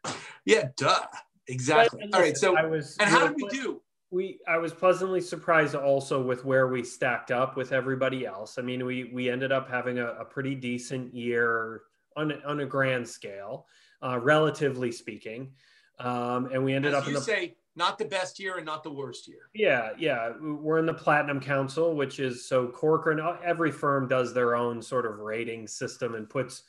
yeah 0.46 0.70
duh. 0.78 1.06
Exactly. 1.48 2.08
But, 2.12 2.16
all 2.16 2.22
right 2.22 2.38
so 2.38 2.56
I 2.56 2.66
was, 2.66 2.96
and 3.00 3.10
how 3.10 3.28
did 3.28 3.36
we 3.36 3.48
do? 3.50 3.82
we 4.12 4.40
i 4.48 4.58
was 4.58 4.74
pleasantly 4.74 5.22
surprised 5.22 5.76
also 5.76 6.20
with 6.20 6.44
where 6.44 6.68
we 6.68 6.84
stacked 6.84 7.32
up 7.32 7.58
with 7.58 7.72
everybody 7.72 8.26
else. 8.26 8.58
I 8.58 8.62
mean 8.62 8.86
we 8.86 9.06
we 9.06 9.30
ended 9.30 9.52
up 9.52 9.70
having 9.70 10.00
a, 10.00 10.08
a 10.08 10.26
pretty 10.26 10.56
decent 10.56 11.14
year 11.14 11.82
on, 12.16 12.34
on 12.46 12.60
a 12.62 12.66
grand 12.66 13.08
scale 13.08 13.66
uh, 14.02 14.20
relatively 14.20 14.92
speaking. 14.92 15.52
Um, 16.00 16.50
and 16.54 16.64
we 16.64 16.74
ended 16.74 16.94
As 16.94 17.02
up 17.02 17.08
you 17.08 17.10
in 17.10 17.16
the 17.16 17.22
say 17.22 17.56
not 17.76 17.98
the 17.98 18.06
best 18.06 18.40
year 18.40 18.58
and 18.58 18.66
not 18.66 18.84
the 18.84 18.92
worst 18.92 19.28
year. 19.28 19.50
Yeah 19.54 19.92
yeah. 19.98 20.32
We're 20.40 20.80
in 20.80 20.86
the 20.86 20.94
platinum 20.94 21.40
council 21.40 21.96
which 21.96 22.20
is 22.20 22.48
so 22.48 22.68
corcoran 22.68 23.20
every 23.44 23.72
firm 23.72 24.08
does 24.08 24.34
their 24.34 24.56
own 24.56 24.82
sort 24.82 25.06
of 25.06 25.20
rating 25.20 25.68
system 25.68 26.16
and 26.16 26.30
puts 26.30 26.64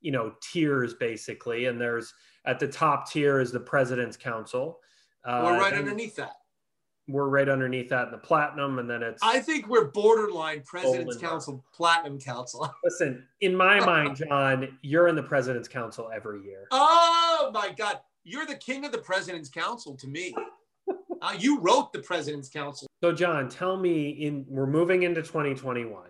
you 0.00 0.10
know 0.10 0.32
tiers 0.40 0.94
basically. 0.94 1.66
And 1.66 1.80
there's 1.80 2.12
at 2.44 2.58
the 2.58 2.68
top 2.68 3.10
tier 3.10 3.40
is 3.40 3.52
the 3.52 3.60
president's 3.60 4.16
council. 4.16 4.80
Uh, 5.24 5.42
we're 5.44 5.60
right 5.60 5.74
underneath 5.74 6.16
that 6.16 6.41
we're 7.08 7.28
right 7.28 7.48
underneath 7.48 7.88
that 7.90 8.06
in 8.06 8.12
the 8.12 8.18
platinum, 8.18 8.78
and 8.78 8.88
then 8.88 9.02
it's. 9.02 9.22
I 9.22 9.40
think 9.40 9.66
we're 9.68 9.86
borderline 9.86 10.62
President's 10.64 11.16
Council, 11.16 11.64
Platinum 11.74 12.18
Council. 12.18 12.72
Listen, 12.84 13.26
in 13.40 13.54
my 13.56 13.80
mind, 13.80 14.16
John, 14.16 14.78
you're 14.82 15.08
in 15.08 15.16
the 15.16 15.22
President's 15.22 15.68
Council 15.68 16.10
every 16.14 16.44
year. 16.44 16.66
Oh 16.70 17.50
my 17.52 17.70
God, 17.76 18.00
you're 18.24 18.46
the 18.46 18.56
king 18.56 18.84
of 18.84 18.92
the 18.92 18.98
President's 18.98 19.48
Council 19.48 19.96
to 19.96 20.06
me. 20.06 20.34
uh, 21.22 21.34
you 21.38 21.60
wrote 21.60 21.92
the 21.92 22.00
President's 22.00 22.48
Council. 22.48 22.88
So, 23.02 23.12
John, 23.12 23.48
tell 23.48 23.76
me, 23.76 24.10
in 24.10 24.44
we're 24.48 24.66
moving 24.66 25.02
into 25.02 25.22
2021. 25.22 26.02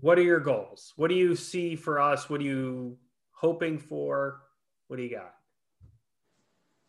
What 0.00 0.18
are 0.18 0.22
your 0.22 0.40
goals? 0.40 0.92
What 0.96 1.08
do 1.08 1.14
you 1.14 1.34
see 1.34 1.74
for 1.76 2.00
us? 2.00 2.28
What 2.28 2.40
are 2.40 2.44
you 2.44 2.96
hoping 3.32 3.78
for? 3.78 4.40
What 4.88 4.96
do 4.96 5.02
you 5.02 5.10
got? 5.10 5.34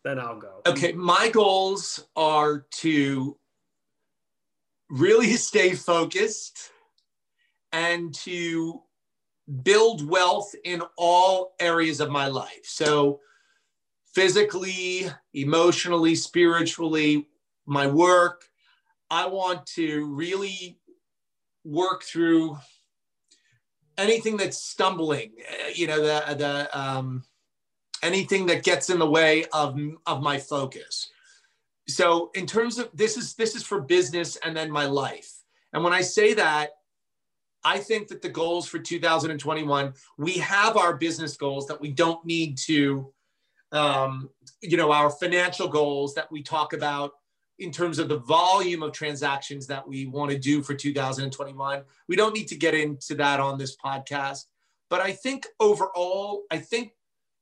Then 0.04 0.18
I'll 0.18 0.38
go. 0.38 0.62
Okay, 0.66 0.92
my 0.92 1.28
goals 1.28 2.06
are 2.16 2.66
to 2.72 3.36
really 4.88 5.32
stay 5.36 5.74
focused 5.74 6.70
and 7.72 8.14
to 8.14 8.82
build 9.62 10.06
wealth 10.06 10.54
in 10.64 10.82
all 10.96 11.54
areas 11.60 12.00
of 12.00 12.10
my 12.10 12.28
life. 12.28 12.64
So, 12.64 13.20
physically, 14.14 15.08
emotionally, 15.34 16.14
spiritually, 16.14 17.28
my 17.66 17.86
work. 17.86 18.44
I 19.10 19.26
want 19.26 19.66
to 19.74 20.06
really 20.06 20.78
work 21.64 22.02
through 22.02 22.58
anything 23.98 24.36
that's 24.36 24.58
stumbling, 24.62 25.32
eh, 25.46 25.72
you 25.74 25.86
know, 25.86 26.00
the, 26.00 26.34
the, 26.34 26.78
um, 26.78 27.24
anything 28.02 28.46
that 28.46 28.62
gets 28.62 28.90
in 28.90 28.98
the 28.98 29.10
way 29.10 29.44
of, 29.52 29.78
of 30.06 30.22
my 30.22 30.38
focus. 30.38 31.10
So 31.88 32.30
in 32.34 32.46
terms 32.46 32.78
of 32.78 32.90
this 32.94 33.16
is 33.16 33.34
this 33.34 33.54
is 33.54 33.62
for 33.62 33.80
business 33.80 34.36
and 34.44 34.56
then 34.56 34.70
my 34.70 34.86
life. 34.86 35.32
And 35.72 35.82
when 35.82 35.92
I 35.92 36.02
say 36.02 36.34
that, 36.34 36.70
I 37.64 37.78
think 37.78 38.08
that 38.08 38.22
the 38.22 38.28
goals 38.28 38.66
for 38.66 38.78
2021, 38.78 39.92
we 40.16 40.32
have 40.38 40.76
our 40.76 40.96
business 40.96 41.36
goals 41.36 41.66
that 41.66 41.80
we 41.80 41.90
don't 41.90 42.24
need 42.24 42.56
to, 42.58 43.12
um, 43.72 44.30
you 44.62 44.76
know, 44.76 44.92
our 44.92 45.10
financial 45.10 45.68
goals 45.68 46.14
that 46.14 46.30
we 46.32 46.42
talk 46.42 46.72
about 46.72 47.12
in 47.58 47.70
terms 47.70 47.98
of 47.98 48.08
the 48.08 48.18
volume 48.18 48.82
of 48.82 48.92
transactions 48.92 49.66
that 49.66 49.86
we 49.86 50.06
want 50.06 50.30
to 50.30 50.38
do 50.38 50.62
for 50.62 50.74
2021. 50.74 51.82
We 52.08 52.16
don't 52.16 52.34
need 52.34 52.48
to 52.48 52.56
get 52.56 52.74
into 52.74 53.14
that 53.16 53.38
on 53.38 53.58
this 53.58 53.76
podcast. 53.76 54.46
But 54.88 55.00
I 55.02 55.12
think 55.12 55.46
overall, 55.60 56.44
I 56.50 56.58
think 56.58 56.92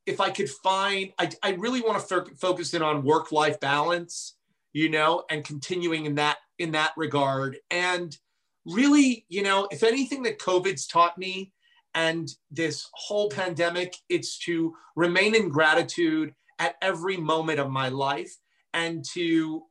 if 0.09 0.21
I 0.21 0.31
could 0.31 0.49
find, 0.49 1.12
I, 1.18 1.31
I 1.42 1.51
really 1.51 1.83
want 1.83 2.07
to 2.07 2.16
f- 2.16 2.38
focus 2.38 2.73
in 2.73 2.83
on 2.83 3.05
work 3.05 3.31
life 3.31 3.61
balance, 3.61 4.37
you 4.73 4.88
know, 4.88 5.25
and 5.31 5.44
continuing 5.44 6.07
in 6.07 6.14
that 6.16 6.38
in 6.59 6.73
that 6.73 6.92
regard. 6.97 7.59
And 7.71 8.16
really, 8.64 9.27
you 9.29 9.42
know, 9.42 9.68
if 9.71 9.83
anything 9.83 10.23
that 10.25 10.38
COVID's 10.38 10.87
taught 10.87 11.18
me 11.18 11.53
and 11.94 12.29
this 12.51 12.88
whole 12.94 13.29
pandemic, 13.29 13.94
it's 14.09 14.38
to 14.40 14.75
remain 14.97 15.35
in 15.35 15.51
gratitude 15.51 16.35
at 16.59 16.77
every 16.83 17.16
moment 17.16 17.61
of 17.61 17.71
my 17.71 17.88
life 17.88 18.35
and 18.75 19.05
to 19.12 19.62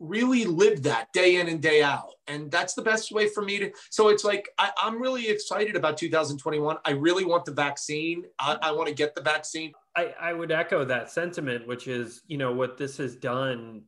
really 0.00 0.46
live 0.46 0.82
that 0.82 1.12
day 1.12 1.36
in 1.36 1.48
and 1.48 1.60
day 1.60 1.82
out. 1.82 2.14
And 2.26 2.50
that's 2.50 2.72
the 2.72 2.82
best 2.82 3.12
way 3.12 3.28
for 3.28 3.42
me 3.42 3.58
to. 3.58 3.70
So 3.90 4.08
it's 4.08 4.24
like, 4.24 4.48
I, 4.58 4.70
am 4.82 5.00
really 5.00 5.28
excited 5.28 5.76
about 5.76 5.98
2021. 5.98 6.78
I 6.84 6.90
really 6.92 7.26
want 7.26 7.44
the 7.44 7.52
vaccine. 7.52 8.24
I, 8.38 8.56
I 8.62 8.72
want 8.72 8.88
to 8.88 8.94
get 8.94 9.14
the 9.14 9.20
vaccine. 9.20 9.72
I, 9.94 10.14
I 10.18 10.32
would 10.32 10.50
echo 10.50 10.84
that 10.86 11.10
sentiment, 11.10 11.66
which 11.66 11.86
is, 11.86 12.22
you 12.26 12.38
know, 12.38 12.52
what 12.52 12.78
this 12.78 12.96
has 12.96 13.14
done, 13.14 13.82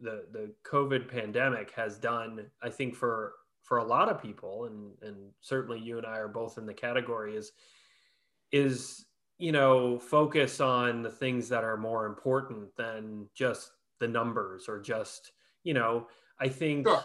the, 0.00 0.26
the 0.32 0.54
COVID 0.64 1.10
pandemic 1.10 1.72
has 1.72 1.98
done, 1.98 2.46
I 2.62 2.70
think 2.70 2.94
for, 2.94 3.32
for 3.62 3.78
a 3.78 3.84
lot 3.84 4.08
of 4.08 4.22
people, 4.22 4.66
and, 4.66 4.92
and 5.02 5.16
certainly 5.40 5.80
you 5.80 5.98
and 5.98 6.06
I 6.06 6.18
are 6.18 6.28
both 6.28 6.56
in 6.56 6.66
the 6.66 6.74
category 6.74 7.36
is, 7.36 7.50
is, 8.52 9.06
you 9.38 9.52
know, 9.52 9.98
focus 9.98 10.60
on 10.60 11.02
the 11.02 11.10
things 11.10 11.48
that 11.48 11.64
are 11.64 11.76
more 11.76 12.06
important 12.06 12.68
than 12.76 13.26
just 13.34 13.72
the 13.98 14.08
numbers 14.08 14.68
or 14.68 14.80
just, 14.80 15.32
you 15.68 15.74
know, 15.74 16.06
I 16.40 16.48
think 16.48 16.88
sure. 16.88 17.04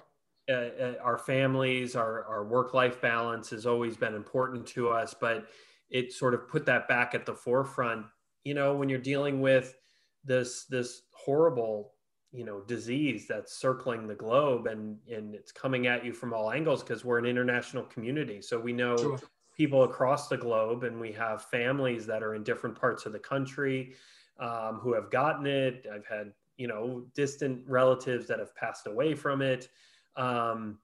uh, 0.50 0.54
uh, 0.54 0.94
our 1.04 1.18
families, 1.18 1.98
our, 1.98 2.24
our 2.24 2.46
work 2.46 2.74
life 2.74 3.02
balance 3.02 3.50
has 3.50 3.66
always 3.66 3.98
been 3.98 4.14
important 4.14 4.66
to 4.68 4.88
us, 4.88 5.14
but 5.14 5.48
it 5.90 6.14
sort 6.14 6.34
of 6.34 6.48
put 6.48 6.66
that 6.68 6.88
back 6.88 7.14
at 7.14 7.26
the 7.26 7.36
forefront. 7.36 8.06
You 8.46 8.54
know, 8.54 8.74
when 8.74 8.88
you're 8.88 9.00
dealing 9.00 9.42
with 9.42 9.76
this 10.24 10.64
this 10.70 11.02
horrible 11.12 11.92
you 12.32 12.46
know 12.46 12.62
disease 12.62 13.28
that's 13.28 13.58
circling 13.58 14.08
the 14.08 14.16
globe 14.16 14.68
and 14.68 14.98
and 15.14 15.36
it's 15.36 15.52
coming 15.52 15.88
at 15.88 16.06
you 16.06 16.14
from 16.14 16.34
all 16.34 16.50
angles 16.50 16.82
because 16.82 17.04
we're 17.04 17.20
an 17.20 17.26
international 17.26 17.84
community 17.84 18.42
so 18.42 18.58
we 18.58 18.72
know 18.72 18.96
sure. 18.96 19.20
people 19.58 19.84
across 19.84 20.30
the 20.30 20.38
globe 20.38 20.86
and 20.86 21.00
we 21.00 21.12
have 21.12 21.44
families 21.44 22.06
that 22.06 22.24
are 22.24 22.34
in 22.34 22.44
different 22.44 22.80
parts 22.80 23.06
of 23.06 23.12
the 23.12 23.20
country 23.20 23.94
um, 24.40 24.80
who 24.82 24.94
have 24.94 25.12
gotten 25.12 25.46
it 25.46 25.86
i've 25.94 26.08
had 26.08 26.32
you 26.58 26.68
know 26.68 27.06
distant 27.16 27.62
relatives 27.68 28.28
that 28.28 28.40
have 28.40 28.56
passed 28.56 28.88
away 28.88 29.16
from 29.16 29.42
it. 29.42 29.70
Um, 30.16 30.80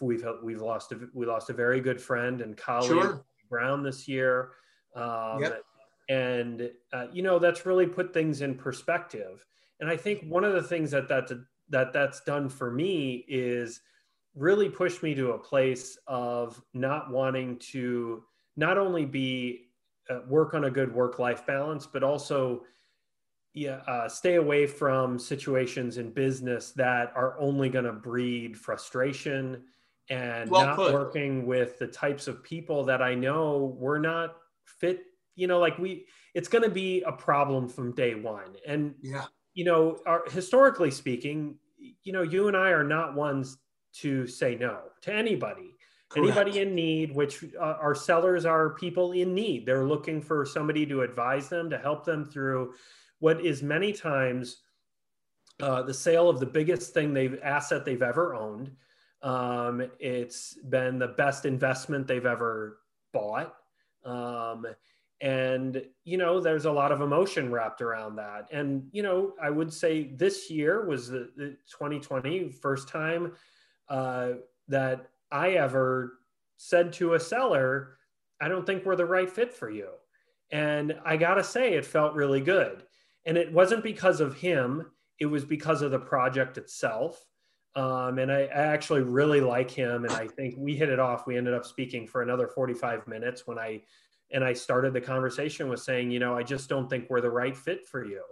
we've 0.00 0.24
we've 0.42 0.62
lost 0.62 0.92
a, 0.92 1.08
we 1.14 1.26
lost 1.26 1.50
a 1.50 1.52
very 1.52 1.80
good 1.80 2.00
friend 2.00 2.40
and 2.40 2.56
colleague 2.56 2.88
sure. 2.88 3.24
Brown 3.48 3.82
this 3.82 4.06
year, 4.06 4.50
um, 4.94 5.40
yep. 5.40 5.62
and 6.08 6.70
uh, 6.92 7.06
you 7.12 7.22
know 7.22 7.38
that's 7.38 7.66
really 7.66 7.86
put 7.86 8.12
things 8.12 8.42
in 8.42 8.54
perspective. 8.54 9.44
And 9.80 9.88
I 9.88 9.96
think 9.96 10.24
one 10.28 10.44
of 10.44 10.52
the 10.52 10.62
things 10.62 10.90
that 10.90 11.08
that 11.08 11.30
that 11.70 11.92
that's 11.92 12.20
done 12.22 12.48
for 12.48 12.70
me 12.70 13.24
is 13.28 13.80
really 14.34 14.68
pushed 14.68 15.02
me 15.02 15.14
to 15.14 15.32
a 15.32 15.38
place 15.38 15.98
of 16.06 16.62
not 16.72 17.10
wanting 17.10 17.58
to 17.58 18.22
not 18.56 18.78
only 18.78 19.04
be 19.04 19.70
uh, 20.08 20.20
work 20.28 20.54
on 20.54 20.64
a 20.64 20.70
good 20.70 20.92
work 20.94 21.18
life 21.18 21.46
balance, 21.46 21.86
but 21.86 22.02
also 22.02 22.62
yeah, 23.54 23.80
uh, 23.86 24.08
stay 24.08 24.36
away 24.36 24.66
from 24.66 25.18
situations 25.18 25.98
in 25.98 26.10
business 26.10 26.70
that 26.72 27.12
are 27.16 27.38
only 27.40 27.68
going 27.68 27.84
to 27.84 27.92
breed 27.92 28.56
frustration 28.56 29.62
and 30.08 30.50
well 30.50 30.66
not 30.66 30.76
put. 30.76 30.92
working 30.92 31.46
with 31.46 31.78
the 31.78 31.86
types 31.86 32.28
of 32.28 32.42
people 32.44 32.84
that 32.84 33.02
I 33.02 33.14
know 33.14 33.76
we're 33.78 33.98
not 33.98 34.36
fit, 34.64 35.00
you 35.34 35.46
know, 35.46 35.58
like 35.58 35.78
we, 35.78 36.06
it's 36.34 36.48
going 36.48 36.64
to 36.64 36.70
be 36.70 37.02
a 37.02 37.12
problem 37.12 37.68
from 37.68 37.94
day 37.94 38.14
one. 38.14 38.56
And, 38.66 38.94
yeah, 39.02 39.24
you 39.54 39.64
know, 39.64 39.98
our, 40.06 40.22
historically 40.30 40.90
speaking, 40.90 41.56
you 42.02 42.12
know, 42.12 42.22
you 42.22 42.48
and 42.48 42.56
I 42.56 42.70
are 42.70 42.84
not 42.84 43.14
ones 43.14 43.58
to 43.94 44.26
say 44.26 44.54
no 44.54 44.78
to 45.02 45.12
anybody. 45.12 45.76
Correct. 46.08 46.36
Anybody 46.36 46.60
in 46.60 46.74
need, 46.74 47.14
which 47.14 47.44
uh, 47.60 47.76
our 47.80 47.94
sellers 47.94 48.44
are 48.44 48.70
people 48.70 49.12
in 49.12 49.32
need. 49.32 49.64
They're 49.64 49.84
looking 49.84 50.20
for 50.20 50.44
somebody 50.44 50.84
to 50.86 51.02
advise 51.02 51.48
them, 51.48 51.70
to 51.70 51.78
help 51.78 52.04
them 52.04 52.24
through 52.24 52.74
what 53.20 53.44
is 53.44 53.62
many 53.62 53.92
times 53.92 54.58
uh, 55.62 55.82
the 55.82 55.94
sale 55.94 56.28
of 56.28 56.40
the 56.40 56.46
biggest 56.46 56.92
thing 56.92 57.12
they've 57.14 57.38
asset 57.42 57.84
they've 57.84 58.02
ever 58.02 58.34
owned. 58.34 58.72
Um, 59.22 59.82
it's 59.98 60.54
been 60.54 60.98
the 60.98 61.08
best 61.08 61.44
investment 61.44 62.06
they've 62.06 62.26
ever 62.26 62.78
bought. 63.12 63.54
Um, 64.04 64.66
and 65.20 65.82
you 66.04 66.16
know 66.16 66.40
there's 66.40 66.64
a 66.64 66.72
lot 66.72 66.92
of 66.92 67.02
emotion 67.02 67.50
wrapped 67.50 67.82
around 67.82 68.16
that 68.16 68.48
and 68.52 68.88
you 68.90 69.02
know 69.02 69.34
i 69.42 69.50
would 69.50 69.70
say 69.70 70.04
this 70.14 70.50
year 70.50 70.86
was 70.86 71.08
the, 71.08 71.30
the 71.36 71.48
2020 71.70 72.48
first 72.48 72.88
time 72.88 73.32
uh, 73.90 74.30
that 74.68 75.10
i 75.30 75.50
ever 75.50 76.20
said 76.56 76.90
to 76.90 77.14
a 77.14 77.20
seller 77.20 77.98
i 78.40 78.48
don't 78.48 78.64
think 78.64 78.84
we're 78.86 78.96
the 78.96 79.04
right 79.04 79.28
fit 79.28 79.52
for 79.52 79.68
you 79.68 79.88
and 80.52 80.98
i 81.04 81.18
gotta 81.18 81.44
say 81.44 81.74
it 81.74 81.84
felt 81.84 82.14
really 82.14 82.40
good 82.40 82.84
and 83.26 83.36
it 83.36 83.52
wasn't 83.52 83.82
because 83.82 84.20
of 84.20 84.36
him 84.36 84.86
it 85.18 85.26
was 85.26 85.44
because 85.44 85.82
of 85.82 85.90
the 85.90 85.98
project 85.98 86.58
itself 86.58 87.26
um, 87.76 88.18
and 88.18 88.32
I, 88.32 88.42
I, 88.46 88.62
actually 88.66 89.02
really 89.02 89.40
like 89.40 89.70
him 89.70 90.04
and 90.04 90.12
i 90.12 90.26
think 90.26 90.54
we 90.58 90.76
hit 90.76 90.88
it 90.88 90.98
off 90.98 91.26
we 91.26 91.36
ended 91.36 91.54
up 91.54 91.64
speaking 91.64 92.06
for 92.06 92.22
another 92.22 92.48
45 92.48 93.06
minutes 93.06 93.46
when 93.46 93.58
i 93.58 93.82
and 94.32 94.44
I 94.44 94.52
started 94.52 94.92
the 94.92 95.00
conversation 95.00 95.68
with 95.68 95.80
saying, 95.80 96.10
you 96.10 96.18
know, 96.18 96.36
I 96.36 96.42
just 96.42 96.68
don't 96.68 96.88
think 96.88 97.08
we're 97.08 97.20
the 97.20 97.30
right 97.30 97.56
fit 97.56 97.86
for 97.86 98.04
you. 98.04 98.22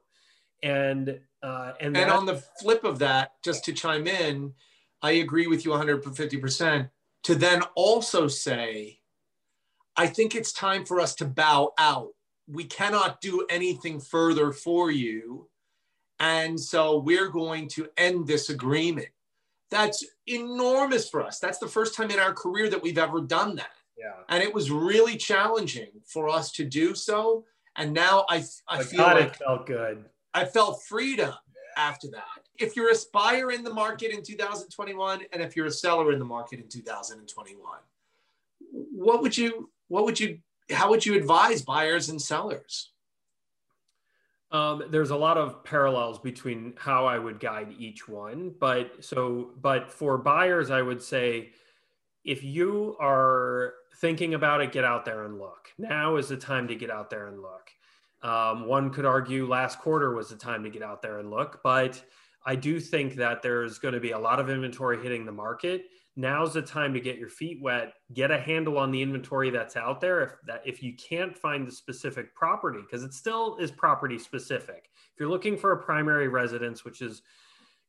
And 0.62 1.20
uh, 1.42 1.72
and, 1.81 1.96
and 1.96 2.11
on 2.11 2.27
the 2.27 2.42
flip 2.61 2.85
of 2.85 2.98
that, 2.98 3.33
just 3.44 3.64
to 3.66 3.72
chime 3.72 4.07
in, 4.07 4.55
I 5.03 5.12
agree 5.12 5.46
with 5.46 5.64
you 5.64 5.70
150%. 5.70 6.90
To 7.24 7.35
then 7.35 7.62
also 7.77 8.27
say, 8.27 8.98
I 9.96 10.07
think 10.07 10.35
it's 10.35 10.53
time 10.53 10.85
for 10.85 11.01
us 11.01 11.14
to 11.16 11.27
bow 11.27 11.72
out. 11.79 12.11
We 12.51 12.65
cannot 12.65 13.21
do 13.21 13.47
anything 13.51 14.01
further 14.01 14.53
for 14.53 14.91
you. 14.91 15.49
And 16.21 16.59
so 16.59 16.99
we're 16.99 17.29
going 17.29 17.69
to 17.71 17.89
end 17.97 18.27
this 18.27 18.49
agreement. 18.49 19.09
That's 19.71 20.05
enormous 20.27 21.09
for 21.09 21.23
us. 21.23 21.39
That's 21.39 21.59
the 21.59 21.69
first 21.69 21.95
time 21.95 22.11
in 22.11 22.19
our 22.19 22.33
career 22.33 22.69
that 22.71 22.83
we've 22.83 22.99
ever 22.99 23.21
done 23.21 23.57
that. 23.57 23.71
Yeah. 23.97 24.13
And 24.29 24.43
it 24.43 24.53
was 24.53 24.71
really 24.71 25.17
challenging 25.17 25.91
for 26.07 26.29
us 26.29 26.53
to 26.53 26.65
do 26.65 26.95
so. 26.95 27.45
And 27.77 27.93
now 27.93 28.25
I, 28.29 28.45
I 28.67 28.83
feel 28.83 28.99
God, 28.99 29.17
like 29.17 29.27
it 29.27 29.37
felt 29.37 29.67
good. 29.67 30.05
I 30.35 30.45
felt 30.45 30.83
freedom 30.83 31.35
after 31.77 32.09
that. 32.09 32.25
If 32.59 32.75
you're 32.75 32.91
a 32.91 32.97
buyer 33.13 33.53
in 33.53 33.63
the 33.63 33.73
market 33.73 34.11
in 34.11 34.23
2021, 34.23 35.23
and 35.33 35.43
if 35.43 35.55
you're 35.55 35.67
a 35.67 35.71
seller 35.71 36.13
in 36.13 36.19
the 36.19 36.25
market 36.25 36.61
in 36.61 36.69
2021, 36.69 37.79
what 38.71 39.23
would 39.23 39.37
you, 39.37 39.71
what 39.87 40.05
would 40.05 40.19
you, 40.19 40.39
how 40.71 40.91
would 40.91 41.05
you 41.05 41.17
advise 41.17 41.63
buyers 41.63 42.09
and 42.09 42.21
sellers? 42.21 42.91
Um, 44.51 44.85
there's 44.91 45.11
a 45.11 45.17
lot 45.17 45.37
of 45.37 45.63
parallels 45.63 46.19
between 46.19 46.73
how 46.79 47.05
I 47.05 47.19
would 47.19 47.39
guide 47.39 47.75
each 47.79 48.09
one, 48.09 48.55
but 48.59 49.05
so, 49.05 49.51
but 49.61 49.91
for 49.91 50.17
buyers, 50.17 50.71
I 50.71 50.81
would 50.81 51.03
say 51.03 51.51
if 52.25 52.43
you 52.43 52.97
are 52.99 53.75
thinking 53.97 54.35
about 54.35 54.63
it, 54.63 54.73
get 54.73 54.85
out 54.85 55.05
there 55.05 55.25
and 55.25 55.39
look. 55.39 55.73
Now 55.77 56.17
is 56.17 56.29
the 56.29 56.37
time 56.37 56.69
to 56.69 56.75
get 56.75 56.91
out 56.91 57.11
there 57.11 57.27
and 57.27 57.43
look. 57.43 57.71
Um, 58.23 58.67
one 58.67 58.91
could 58.91 59.05
argue 59.05 59.47
last 59.47 59.79
quarter 59.79 60.15
was 60.15 60.31
the 60.31 60.37
time 60.37 60.65
to 60.65 60.71
get 60.71 60.83
out 60.83 61.03
there 61.03 61.19
and 61.19 61.31
look, 61.31 61.61
but 61.63 62.03
I 62.45 62.57
do 62.57 62.81
think 62.81 63.17
that 63.17 63.43
there's 63.43 63.79
going 63.79 63.95
to 63.95 64.01
be 64.01 64.13
a 64.13 64.19
lot 64.19 64.41
of 64.41 64.49
inventory 64.49 65.03
hitting 65.03 65.25
the 65.27 65.33
market. 65.33 65.85
Now's 66.19 66.53
the 66.53 66.63
time 66.63 66.93
to 66.95 67.01
get 67.01 67.17
your 67.17 67.29
feet 67.29 67.61
wet, 67.63 67.93
get 68.13 68.33
a 68.33 68.41
handle 68.41 68.77
on 68.77 68.91
the 68.91 69.01
inventory 69.01 69.51
that's 69.51 69.77
out 69.77 70.01
there. 70.01 70.21
If 70.21 70.33
that 70.47 70.63
if 70.67 70.83
you 70.83 70.95
can't 70.95 71.39
find 71.39 71.65
the 71.65 71.71
specific 71.71 72.35
property, 72.35 72.81
because 72.81 73.05
it 73.05 73.15
still 73.15 73.57
is 73.59 73.71
property 73.71 74.19
specific. 74.19 74.91
If 75.15 75.21
you're 75.21 75.29
looking 75.29 75.57
for 75.57 75.71
a 75.71 75.81
primary 75.81 76.27
residence, 76.27 76.85
which 76.85 77.03
is 77.03 77.23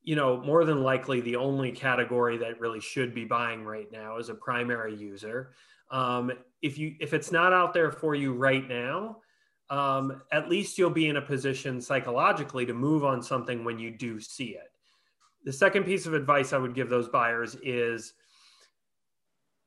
you 0.04 0.16
know 0.16 0.42
more 0.44 0.64
than 0.64 0.84
likely 0.84 1.22
the 1.22 1.36
only 1.36 1.72
category 1.72 2.38
that 2.38 2.60
really 2.60 2.80
should 2.80 3.14
be 3.14 3.26
buying 3.26 3.64
right 3.64 3.92
now 3.92 4.18
is 4.18 4.30
a 4.30 4.34
primary 4.34 4.96
user 4.96 5.52
um, 5.92 6.32
if 6.62 6.78
you 6.78 6.96
if 7.00 7.14
it's 7.14 7.32
not 7.32 7.54
out 7.54 7.74
there 7.74 7.92
for 7.92 8.16
you 8.16 8.34
right 8.34 8.68
now 8.68 9.18
um, 9.70 10.22
at 10.32 10.50
least 10.50 10.78
you'll 10.78 10.90
be 10.90 11.10
in 11.10 11.18
a 11.18 11.22
position 11.22 11.82
psychologically 11.82 12.66
to 12.66 12.74
move 12.74 13.04
on 13.04 13.22
something 13.22 13.64
when 13.64 13.78
you 13.78 13.92
do 13.92 14.20
see 14.20 14.52
it 14.52 14.72
the 15.44 15.54
second 15.54 15.84
piece 15.84 16.06
of 16.06 16.14
advice 16.14 16.54
i 16.54 16.58
would 16.58 16.76
give 16.76 16.90
those 16.90 17.10
buyers 17.10 17.56
is 17.64 18.14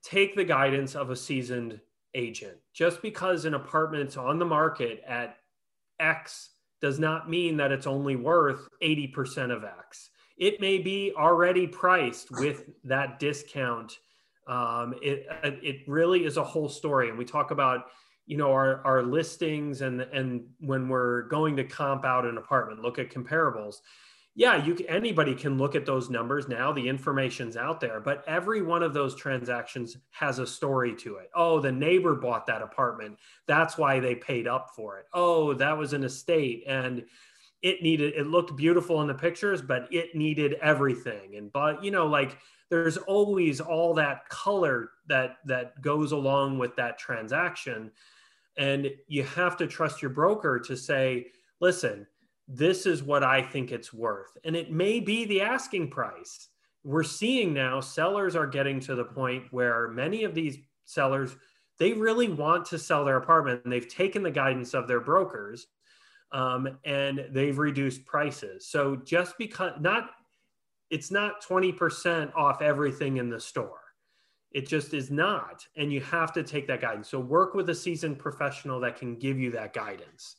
take 0.02 0.34
the 0.36 0.44
guidance 0.44 0.94
of 0.94 1.10
a 1.10 1.16
seasoned 1.16 1.80
agent. 2.14 2.58
Just 2.72 3.02
because 3.02 3.44
an 3.44 3.54
apartment's 3.54 4.16
on 4.16 4.38
the 4.38 4.44
market 4.44 5.02
at 5.06 5.36
x 6.00 6.50
does 6.80 6.98
not 6.98 7.30
mean 7.30 7.56
that 7.56 7.72
it's 7.72 7.86
only 7.86 8.16
worth 8.16 8.68
80% 8.82 9.54
of 9.54 9.64
x. 9.64 10.10
It 10.36 10.60
may 10.60 10.78
be 10.78 11.12
already 11.16 11.66
priced 11.66 12.30
with 12.32 12.70
that 12.84 13.20
discount. 13.20 13.98
Um, 14.48 14.94
it 15.00 15.26
it 15.44 15.76
really 15.86 16.24
is 16.24 16.36
a 16.36 16.42
whole 16.42 16.68
story, 16.68 17.08
and 17.08 17.16
we 17.16 17.24
talk 17.24 17.52
about 17.52 17.86
you 18.26 18.36
know 18.36 18.50
our 18.50 18.84
our 18.84 19.02
listings 19.02 19.82
and 19.82 20.00
and 20.00 20.44
when 20.58 20.88
we're 20.88 21.22
going 21.28 21.56
to 21.56 21.64
comp 21.64 22.04
out 22.04 22.26
an 22.26 22.38
apartment, 22.38 22.82
look 22.82 22.98
at 22.98 23.10
comparables. 23.10 23.76
Yeah, 24.34 24.64
you 24.64 24.74
can, 24.74 24.86
anybody 24.86 25.34
can 25.34 25.58
look 25.58 25.74
at 25.74 25.84
those 25.84 26.08
numbers 26.08 26.48
now. 26.48 26.72
The 26.72 26.88
information's 26.88 27.56
out 27.56 27.80
there, 27.80 28.00
but 28.00 28.24
every 28.26 28.62
one 28.62 28.82
of 28.82 28.94
those 28.94 29.14
transactions 29.14 29.98
has 30.10 30.38
a 30.38 30.46
story 30.46 30.96
to 30.96 31.16
it. 31.16 31.28
Oh, 31.34 31.60
the 31.60 31.70
neighbor 31.70 32.14
bought 32.14 32.46
that 32.46 32.62
apartment. 32.62 33.18
That's 33.46 33.76
why 33.76 34.00
they 34.00 34.14
paid 34.14 34.46
up 34.46 34.70
for 34.74 34.98
it. 34.98 35.06
Oh, 35.12 35.52
that 35.54 35.76
was 35.76 35.92
an 35.92 36.02
estate 36.02 36.64
and 36.66 37.04
it 37.60 37.82
needed 37.82 38.14
it 38.14 38.26
looked 38.26 38.56
beautiful 38.56 39.02
in 39.02 39.06
the 39.06 39.14
pictures, 39.14 39.62
but 39.62 39.86
it 39.92 40.16
needed 40.16 40.54
everything. 40.54 41.36
And 41.36 41.52
but 41.52 41.84
you 41.84 41.90
know, 41.90 42.06
like 42.06 42.38
there's 42.70 42.96
always 42.96 43.60
all 43.60 43.94
that 43.94 44.28
color 44.30 44.90
that 45.08 45.36
that 45.44 45.80
goes 45.82 46.12
along 46.12 46.58
with 46.58 46.74
that 46.76 46.98
transaction 46.98 47.92
and 48.56 48.90
you 49.06 49.22
have 49.22 49.56
to 49.58 49.66
trust 49.66 50.02
your 50.02 50.10
broker 50.10 50.58
to 50.58 50.76
say 50.76 51.26
listen 51.60 52.06
this 52.48 52.86
is 52.86 53.02
what 53.02 53.22
i 53.22 53.40
think 53.40 53.72
it's 53.72 53.92
worth 53.92 54.36
and 54.44 54.56
it 54.56 54.70
may 54.70 55.00
be 55.00 55.24
the 55.24 55.40
asking 55.40 55.88
price 55.88 56.48
we're 56.84 57.02
seeing 57.02 57.52
now 57.54 57.80
sellers 57.80 58.34
are 58.34 58.46
getting 58.46 58.80
to 58.80 58.94
the 58.94 59.04
point 59.04 59.44
where 59.50 59.88
many 59.88 60.24
of 60.24 60.34
these 60.34 60.58
sellers 60.84 61.36
they 61.78 61.92
really 61.92 62.28
want 62.28 62.64
to 62.64 62.78
sell 62.78 63.04
their 63.04 63.16
apartment 63.16 63.60
and 63.64 63.72
they've 63.72 63.88
taken 63.88 64.22
the 64.22 64.30
guidance 64.30 64.74
of 64.74 64.86
their 64.86 65.00
brokers 65.00 65.66
um, 66.32 66.78
and 66.84 67.26
they've 67.30 67.58
reduced 67.58 68.04
prices 68.04 68.66
so 68.66 68.96
just 68.96 69.38
because 69.38 69.72
not 69.80 70.10
it's 70.92 71.10
not 71.10 71.42
20% 71.42 72.36
off 72.36 72.60
everything 72.60 73.16
in 73.16 73.30
the 73.30 73.40
store. 73.40 73.80
It 74.50 74.68
just 74.68 74.92
is 74.92 75.10
not. 75.10 75.66
And 75.74 75.90
you 75.90 76.02
have 76.02 76.34
to 76.34 76.42
take 76.42 76.66
that 76.66 76.82
guidance. 76.82 77.08
So 77.08 77.18
work 77.18 77.54
with 77.54 77.70
a 77.70 77.74
seasoned 77.74 78.18
professional 78.18 78.78
that 78.80 78.98
can 78.98 79.16
give 79.16 79.38
you 79.38 79.50
that 79.52 79.72
guidance. 79.72 80.36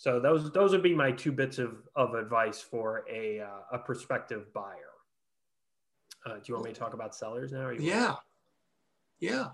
So 0.00 0.18
those 0.18 0.50
those 0.52 0.72
would 0.72 0.82
be 0.82 0.94
my 0.94 1.12
two 1.12 1.30
bits 1.30 1.58
of, 1.58 1.86
of 1.94 2.14
advice 2.14 2.58
for 2.58 3.04
a, 3.12 3.40
uh, 3.40 3.60
a 3.72 3.78
prospective 3.78 4.50
buyer. 4.54 4.94
Uh, 6.24 6.36
do 6.36 6.40
you 6.46 6.54
want 6.54 6.68
me 6.68 6.72
to 6.72 6.80
talk 6.80 6.94
about 6.94 7.14
sellers 7.14 7.52
now? 7.52 7.68
yeah. 7.68 8.14
Yeah. 9.20 9.48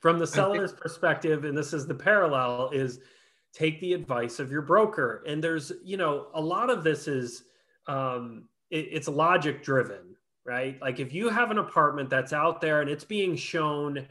From 0.00 0.18
the 0.18 0.26
seller's 0.26 0.72
think- 0.72 0.82
perspective, 0.82 1.44
and 1.44 1.56
this 1.56 1.72
is 1.72 1.86
the 1.86 1.94
parallel, 1.94 2.70
is 2.72 2.98
take 3.52 3.80
the 3.80 3.92
advice 3.92 4.40
of 4.40 4.50
your 4.50 4.62
broker. 4.62 5.22
And 5.28 5.42
there's, 5.42 5.70
you 5.84 5.96
know, 5.96 6.26
a 6.34 6.40
lot 6.40 6.68
of 6.68 6.82
this 6.82 7.06
is 7.06 7.44
um, 7.86 8.48
it, 8.70 8.88
it's 8.90 9.06
logic 9.06 9.62
driven, 9.62 10.16
right? 10.44 10.76
Like 10.82 10.98
if 10.98 11.12
you 11.14 11.28
have 11.28 11.52
an 11.52 11.58
apartment 11.58 12.10
that's 12.10 12.32
out 12.32 12.60
there 12.60 12.80
and 12.80 12.90
it's 12.90 13.04
being 13.04 13.36
shown 13.36 14.08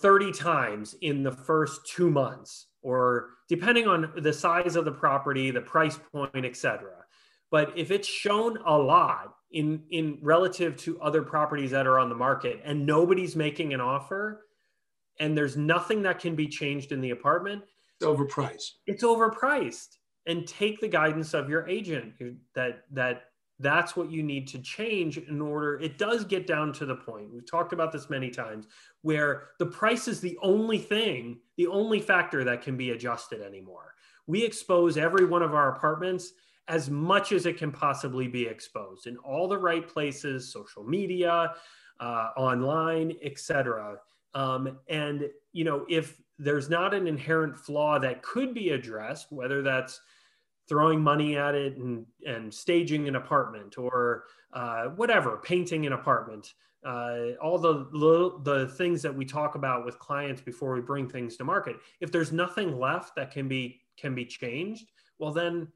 30 0.00 0.32
times 0.32 0.96
in 1.00 1.22
the 1.22 1.30
first 1.30 1.86
two 1.86 2.10
months, 2.10 2.66
or 2.82 3.30
depending 3.48 3.86
on 3.86 4.12
the 4.16 4.32
size 4.32 4.76
of 4.76 4.84
the 4.84 4.92
property, 4.92 5.50
the 5.50 5.60
price 5.60 5.98
point, 6.12 6.44
etc. 6.44 6.90
But 7.50 7.76
if 7.76 7.90
it's 7.90 8.08
shown 8.08 8.58
a 8.64 8.76
lot 8.76 9.34
in 9.52 9.82
in 9.90 10.18
relative 10.22 10.76
to 10.78 11.00
other 11.00 11.22
properties 11.22 11.72
that 11.72 11.86
are 11.86 11.98
on 11.98 12.08
the 12.08 12.14
market 12.14 12.60
and 12.64 12.86
nobody's 12.86 13.34
making 13.34 13.74
an 13.74 13.80
offer 13.80 14.46
and 15.18 15.36
there's 15.36 15.56
nothing 15.56 16.02
that 16.02 16.20
can 16.20 16.34
be 16.36 16.46
changed 16.46 16.92
in 16.92 17.00
the 17.00 17.10
apartment, 17.10 17.62
it's 18.00 18.06
overpriced. 18.06 18.70
It's 18.86 19.02
overpriced 19.02 19.96
and 20.26 20.46
take 20.46 20.80
the 20.80 20.88
guidance 20.88 21.34
of 21.34 21.48
your 21.48 21.68
agent 21.68 22.14
that 22.54 22.84
that 22.92 23.24
that's 23.60 23.94
what 23.94 24.10
you 24.10 24.22
need 24.22 24.48
to 24.48 24.58
change 24.58 25.18
in 25.18 25.40
order 25.40 25.78
it 25.80 25.98
does 25.98 26.24
get 26.24 26.46
down 26.46 26.72
to 26.72 26.84
the 26.86 26.96
point 26.96 27.32
we've 27.32 27.48
talked 27.48 27.72
about 27.72 27.92
this 27.92 28.10
many 28.10 28.30
times 28.30 28.66
where 29.02 29.48
the 29.58 29.66
price 29.66 30.08
is 30.08 30.20
the 30.20 30.36
only 30.42 30.78
thing 30.78 31.38
the 31.60 31.66
only 31.66 32.00
factor 32.00 32.42
that 32.42 32.62
can 32.62 32.74
be 32.74 32.92
adjusted 32.92 33.42
anymore. 33.42 33.92
We 34.26 34.42
expose 34.42 34.96
every 34.96 35.26
one 35.26 35.42
of 35.42 35.54
our 35.54 35.76
apartments 35.76 36.32
as 36.68 36.88
much 36.88 37.32
as 37.32 37.44
it 37.44 37.58
can 37.58 37.70
possibly 37.70 38.28
be 38.28 38.46
exposed 38.46 39.06
in 39.06 39.18
all 39.18 39.46
the 39.46 39.58
right 39.58 39.86
places 39.86 40.50
social 40.50 40.82
media 40.82 41.52
uh, 42.00 42.28
online 42.38 43.14
etc 43.22 43.96
um, 44.32 44.78
and 44.88 45.28
you 45.52 45.64
know 45.64 45.84
if 45.90 46.18
there's 46.38 46.70
not 46.70 46.94
an 46.94 47.06
inherent 47.06 47.58
flaw 47.58 47.98
that 47.98 48.22
could 48.22 48.54
be 48.54 48.70
addressed 48.70 49.30
whether 49.30 49.60
that's 49.60 50.00
throwing 50.70 51.02
money 51.02 51.36
at 51.36 51.56
it 51.56 51.76
and, 51.78 52.06
and 52.24 52.54
staging 52.54 53.08
an 53.08 53.16
apartment 53.16 53.76
or 53.76 54.22
uh, 54.52 54.84
whatever, 54.90 55.36
painting 55.38 55.84
an 55.84 55.92
apartment, 55.92 56.54
uh, 56.86 57.32
all 57.42 57.58
the 57.58 57.88
little, 57.90 58.38
the 58.38 58.68
things 58.68 59.02
that 59.02 59.12
we 59.12 59.24
talk 59.24 59.56
about 59.56 59.84
with 59.84 59.98
clients 59.98 60.40
before 60.40 60.72
we 60.72 60.80
bring 60.80 61.08
things 61.08 61.36
to 61.36 61.42
market. 61.42 61.74
If 62.00 62.12
there's 62.12 62.30
nothing 62.30 62.78
left 62.78 63.16
that 63.16 63.32
can 63.32 63.48
be 63.48 63.80
can 63.98 64.14
be 64.14 64.24
changed, 64.24 64.86
well 65.18 65.32
then 65.32 65.66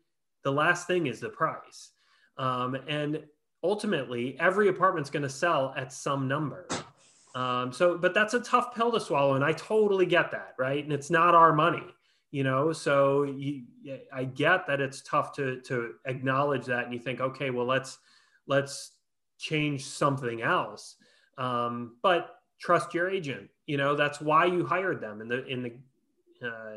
the 0.45 0.53
last 0.53 0.87
thing 0.87 1.09
is 1.09 1.19
the 1.19 1.29
price. 1.29 1.91
Um, 2.39 2.77
and 2.87 3.25
ultimately, 3.65 4.37
every 4.39 4.69
apartment's 4.69 5.11
going 5.11 5.25
to 5.25 5.29
sell 5.29 5.75
at 5.77 5.93
some 5.93 6.29
number. 6.29 6.69
Um, 7.35 7.73
so, 7.73 7.99
but 7.99 8.15
that's 8.15 8.35
a 8.35 8.41
tough 8.41 8.77
pill 8.77 8.93
to 8.93 9.01
swallow, 9.01 9.35
and 9.35 9.45
I 9.45 9.55
totally 9.55 10.07
get 10.07 10.31
that, 10.31 10.55
right? 10.57 10.85
And 10.85 10.93
it's 10.93 11.11
not 11.11 11.35
our 11.35 11.53
money 11.53 11.83
you 12.35 12.42
know? 12.42 12.73
So 12.73 13.23
you, 13.23 13.62
i 14.12 14.25
get 14.25 14.66
that 14.66 14.81
it's 14.81 15.01
tough 15.03 15.33
to 15.37 15.61
to 15.61 15.94
acknowledge 16.05 16.66
that 16.66 16.85
and 16.85 16.92
you 16.92 16.99
think 16.99 17.20
okay 17.20 17.51
well 17.51 17.66
let's 17.66 17.99
let's 18.49 18.92
change 19.38 19.85
something 19.85 20.42
else. 20.42 20.97
Um, 21.38 21.97
but 22.03 22.40
trust 22.59 22.92
your 22.92 23.09
agent 23.09 23.49
you 23.66 23.77
know? 23.77 23.94
That's 23.94 24.20
why 24.20 24.47
you 24.47 24.66
hired 24.66 25.01
them 25.01 25.20
in 25.20 25.29
the 25.29 25.47
in 25.47 25.62
the 25.62 25.73
uh, 26.42 26.75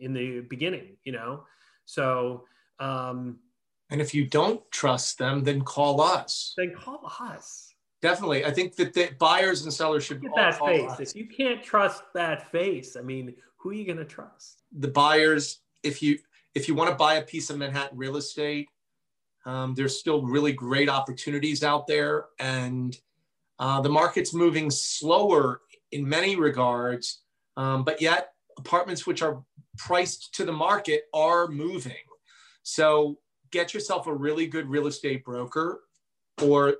in 0.00 0.14
the 0.14 0.40
beginning 0.40 0.96
you 1.04 1.12
know? 1.12 1.44
So 1.84 2.46
um, 2.80 3.40
and 3.90 4.00
if 4.00 4.14
you 4.14 4.24
don't 4.24 4.62
trust 4.70 5.18
them 5.18 5.44
then 5.44 5.60
call 5.60 6.00
us. 6.00 6.54
Then 6.56 6.72
call 6.74 7.12
us 7.20 7.71
definitely 8.02 8.44
i 8.44 8.50
think 8.50 8.76
that 8.76 8.92
the 8.92 9.08
buyers 9.18 9.62
and 9.62 9.72
sellers 9.72 10.04
should 10.04 10.20
get 10.20 10.30
that 10.34 10.58
face 10.58 11.00
if 11.00 11.16
you 11.16 11.26
can't 11.26 11.62
trust 11.62 12.02
that 12.14 12.50
face 12.50 12.96
i 12.96 13.00
mean 13.00 13.34
who 13.62 13.70
are 13.70 13.74
you 13.74 13.84
going 13.84 13.98
to 13.98 14.04
trust? 14.04 14.62
The 14.76 14.88
buyers, 14.88 15.60
if 15.82 16.02
you 16.02 16.18
if 16.54 16.68
you 16.68 16.74
want 16.74 16.90
to 16.90 16.96
buy 16.96 17.14
a 17.14 17.22
piece 17.22 17.48
of 17.48 17.56
Manhattan 17.56 17.96
real 17.96 18.16
estate, 18.16 18.68
um, 19.46 19.74
there's 19.74 19.98
still 19.98 20.22
really 20.22 20.52
great 20.52 20.88
opportunities 20.88 21.62
out 21.62 21.86
there, 21.86 22.26
and 22.40 22.96
uh, 23.58 23.80
the 23.80 23.88
market's 23.88 24.34
moving 24.34 24.70
slower 24.70 25.60
in 25.92 26.06
many 26.06 26.36
regards, 26.36 27.20
um, 27.56 27.84
but 27.84 28.02
yet 28.02 28.32
apartments 28.58 29.06
which 29.06 29.22
are 29.22 29.42
priced 29.78 30.34
to 30.34 30.44
the 30.44 30.52
market 30.52 31.04
are 31.14 31.46
moving. 31.46 31.92
So 32.64 33.18
get 33.50 33.72
yourself 33.72 34.06
a 34.06 34.14
really 34.14 34.46
good 34.46 34.68
real 34.68 34.86
estate 34.88 35.24
broker 35.24 35.82
or 36.42 36.76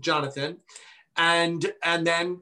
Jonathan, 0.00 0.58
and 1.16 1.72
and 1.82 2.06
then 2.06 2.40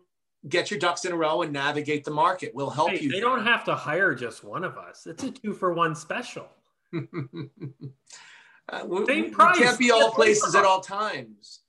get 0.48 0.70
your 0.70 0.78
ducks 0.78 1.04
in 1.04 1.12
a 1.12 1.16
row 1.16 1.42
and 1.42 1.52
navigate 1.52 2.04
the 2.04 2.10
market. 2.10 2.52
We'll 2.54 2.70
help 2.70 2.90
hey, 2.90 3.00
you. 3.00 3.10
They 3.10 3.20
don't 3.20 3.44
have 3.44 3.64
to 3.64 3.74
hire 3.74 4.14
just 4.14 4.44
one 4.44 4.64
of 4.64 4.76
us. 4.76 5.06
It's 5.06 5.22
a 5.22 5.30
two 5.30 5.54
for 5.54 5.72
one 5.72 5.94
special. 5.94 6.48
uh, 6.94 8.82
Same 9.06 9.30
price. 9.30 9.58
can't 9.58 9.78
be 9.78 9.90
all 9.90 10.10
places 10.10 10.54
at 10.54 10.64
all 10.64 10.80
times. 10.80 11.60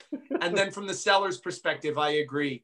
and 0.42 0.56
then 0.58 0.72
from 0.72 0.88
the 0.88 0.94
seller's 0.94 1.38
perspective, 1.38 1.98
I 1.98 2.10
agree. 2.12 2.64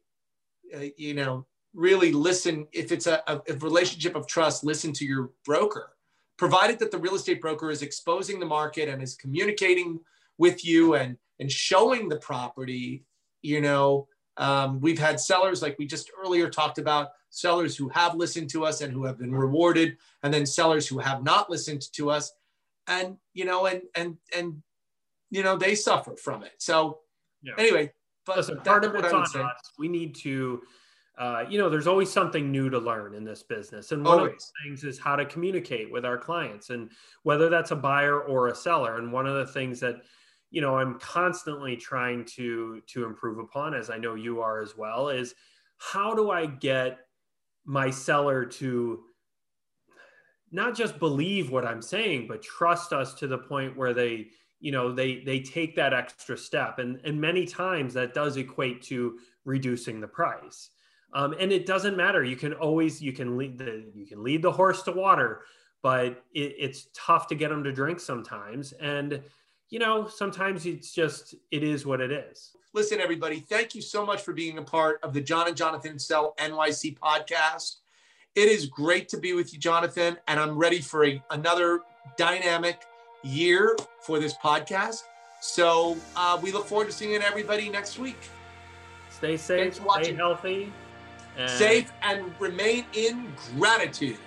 Uh, 0.76 0.86
you 0.98 1.14
know, 1.14 1.46
really 1.74 2.12
listen. 2.12 2.68
If 2.72 2.92
it's 2.92 3.08
a, 3.08 3.24
a, 3.28 3.42
a 3.50 3.54
relationship 3.56 4.16
of 4.16 4.28
trust, 4.28 4.64
listen 4.64 4.94
to 4.94 5.06
your 5.06 5.32
broker. 5.46 5.92
Provided 6.38 6.80
that 6.80 6.92
the 6.92 6.98
real 6.98 7.16
estate 7.16 7.40
broker 7.42 7.70
is 7.70 7.84
exposing 7.84 8.40
the 8.40 8.46
market 8.46 8.90
and 8.90 9.02
is 9.02 9.16
communicating 9.16 10.00
with 10.38 10.66
you 10.66 10.96
and 10.96 11.18
and 11.40 11.52
showing 11.52 12.08
the 12.08 12.18
property, 12.18 13.04
you 13.42 13.62
know, 13.62 14.08
um, 14.38 14.80
we've 14.80 15.00
had 15.00 15.20
sellers, 15.20 15.62
like 15.62 15.78
we 15.78 15.86
just 15.86 16.12
earlier 16.24 16.50
talked 16.50 16.78
about, 16.78 17.10
sellers 17.30 17.76
who 17.78 17.90
have 17.90 18.16
listened 18.16 18.50
to 18.50 18.66
us 18.66 18.82
and 18.82 18.92
who 18.92 19.06
have 19.06 19.18
been 19.18 19.34
rewarded, 19.34 19.98
and 20.24 20.34
then 20.34 20.46
sellers 20.46 20.88
who 20.88 21.00
have 21.00 21.24
not 21.24 21.50
listened 21.50 21.82
to 21.94 22.10
us, 22.10 22.32
and 22.88 23.18
you 23.34 23.46
know, 23.46 23.66
and 23.66 23.82
and 23.96 24.18
and 24.36 24.62
you 25.30 25.44
know, 25.44 25.58
they 25.58 25.76
suffer 25.76 26.16
from 26.16 26.44
it. 26.44 26.54
So 26.58 27.00
yeah. 27.42 27.54
anyway, 27.58 27.92
but 28.26 28.38
Listen, 28.38 28.58
part 28.60 28.86
of 28.86 28.94
it's 28.96 29.14
on 29.14 29.26
say. 29.26 29.42
us. 29.42 29.72
We 29.80 29.88
need 29.88 30.16
to. 30.18 30.62
Uh, 31.18 31.46
you 31.48 31.60
know, 31.60 31.70
there's 31.70 31.88
always 31.88 32.10
something 32.10 32.52
new 32.52 32.70
to 32.70 32.80
learn 32.80 33.14
in 33.14 33.24
this 33.24 33.44
business. 33.44 33.92
And 33.92 34.04
one 34.04 34.20
always. 34.20 34.34
of 34.34 34.40
the 34.40 34.46
things 34.64 34.84
is 34.84 34.98
how 34.98 35.16
to 35.16 35.26
communicate 35.26 35.92
with 35.92 36.04
our 36.04 36.18
clients 36.18 36.72
and 36.72 36.90
whether 37.24 37.48
that's 37.48 37.72
a 37.72 37.76
buyer 37.76 38.22
or 38.22 38.48
a 38.48 38.56
seller. 38.56 38.98
And 38.98 39.12
one 39.12 39.28
of 39.28 39.36
the 39.36 39.46
things 39.46 39.80
that 39.82 39.98
you 40.52 40.62
know 40.62 40.78
i'm 40.78 41.00
constantly 41.00 41.76
trying 41.76 42.24
to 42.24 42.82
to 42.88 43.06
improve 43.06 43.40
upon 43.40 43.74
as 43.74 43.90
i 43.90 43.98
know 43.98 44.16
you 44.16 44.42
are 44.42 44.62
as 44.62 44.78
well 44.78 45.10
is 45.10 45.34
how 45.78 46.14
do 46.14 46.30
i 46.30 46.46
get 46.46 47.00
my 47.66 47.90
seller 47.90 48.46
to 48.46 49.04
not 50.52 50.76
just 50.76 51.00
believe 51.00 51.50
what 51.50 51.66
i'm 51.66 51.82
saying 51.82 52.28
but 52.28 52.44
trust 52.44 52.94
us 52.94 53.14
to 53.16 53.26
the 53.26 53.38
point 53.38 53.76
where 53.76 53.94
they 53.94 54.28
you 54.62 54.72
know 54.72 54.92
they 54.92 55.22
they 55.26 55.40
take 55.40 55.76
that 55.76 55.92
extra 55.94 56.38
step. 56.38 56.80
And 56.80 57.02
and 57.04 57.20
many 57.20 57.46
times 57.46 57.94
that 57.96 58.14
does 58.14 58.38
equate 58.38 58.82
to 58.84 59.18
reducing 59.44 60.00
the 60.00 60.08
price. 60.08 60.70
Um, 61.14 61.36
and 61.40 61.52
it 61.52 61.66
doesn't 61.66 61.98
matter. 61.98 62.24
You 62.24 62.38
can 62.38 62.54
always 62.54 63.02
you 63.02 63.12
can 63.12 63.38
lead 63.38 63.58
the 63.58 63.92
you 63.94 64.06
can 64.06 64.24
lead 64.24 64.42
the 64.44 64.52
horse 64.52 64.84
to 64.84 64.92
water 64.92 65.42
but 65.84 66.24
it, 66.34 66.56
it's 66.60 66.88
tough 66.94 67.28
to 67.28 67.36
get 67.36 67.50
them 67.50 67.64
to 67.64 67.72
drink 67.72 68.00
sometimes. 68.00 68.72
And 68.74 69.22
you 69.72 69.80
know, 69.80 70.06
sometimes 70.06 70.66
it's 70.66 70.94
just, 70.94 71.34
it 71.50 71.64
is 71.64 71.86
what 71.86 72.02
it 72.02 72.12
is. 72.12 72.52
Listen, 72.74 73.00
everybody, 73.00 73.40
thank 73.40 73.74
you 73.74 73.82
so 73.82 74.06
much 74.06 74.22
for 74.22 74.34
being 74.34 74.58
a 74.58 74.62
part 74.62 75.00
of 75.02 75.14
the 75.14 75.22
John 75.22 75.48
and 75.48 75.56
Jonathan 75.56 75.98
Sell 75.98 76.36
NYC 76.38 77.00
podcast. 77.00 77.78
It 78.36 78.50
is 78.50 78.66
great 78.66 79.08
to 79.10 79.18
be 79.18 79.34
with 79.34 79.54
you, 79.54 79.60
Jonathan, 79.60 80.18
and 80.28 80.40
I'm 80.40 80.58
ready 80.58 80.80
for 80.80 81.06
a, 81.06 81.24
another 81.32 81.80
dynamic 82.18 82.82
year 83.24 83.78
for 84.02 84.20
this 84.20 84.34
podcast. 84.44 85.04
So 85.42 85.98
uh, 86.18 86.38
we 86.42 86.52
look 86.52 86.66
forward 86.66 86.88
to 86.88 86.94
seeing 86.94 87.22
everybody 87.22 87.70
next 87.70 87.98
week. 87.98 88.20
Stay 89.10 89.38
safe, 89.38 89.76
stay 89.76 90.14
healthy, 90.14 90.72
and... 91.38 91.50
safe, 91.50 91.92
and 92.04 92.34
remain 92.40 92.86
in 92.94 93.34
gratitude. 93.58 94.18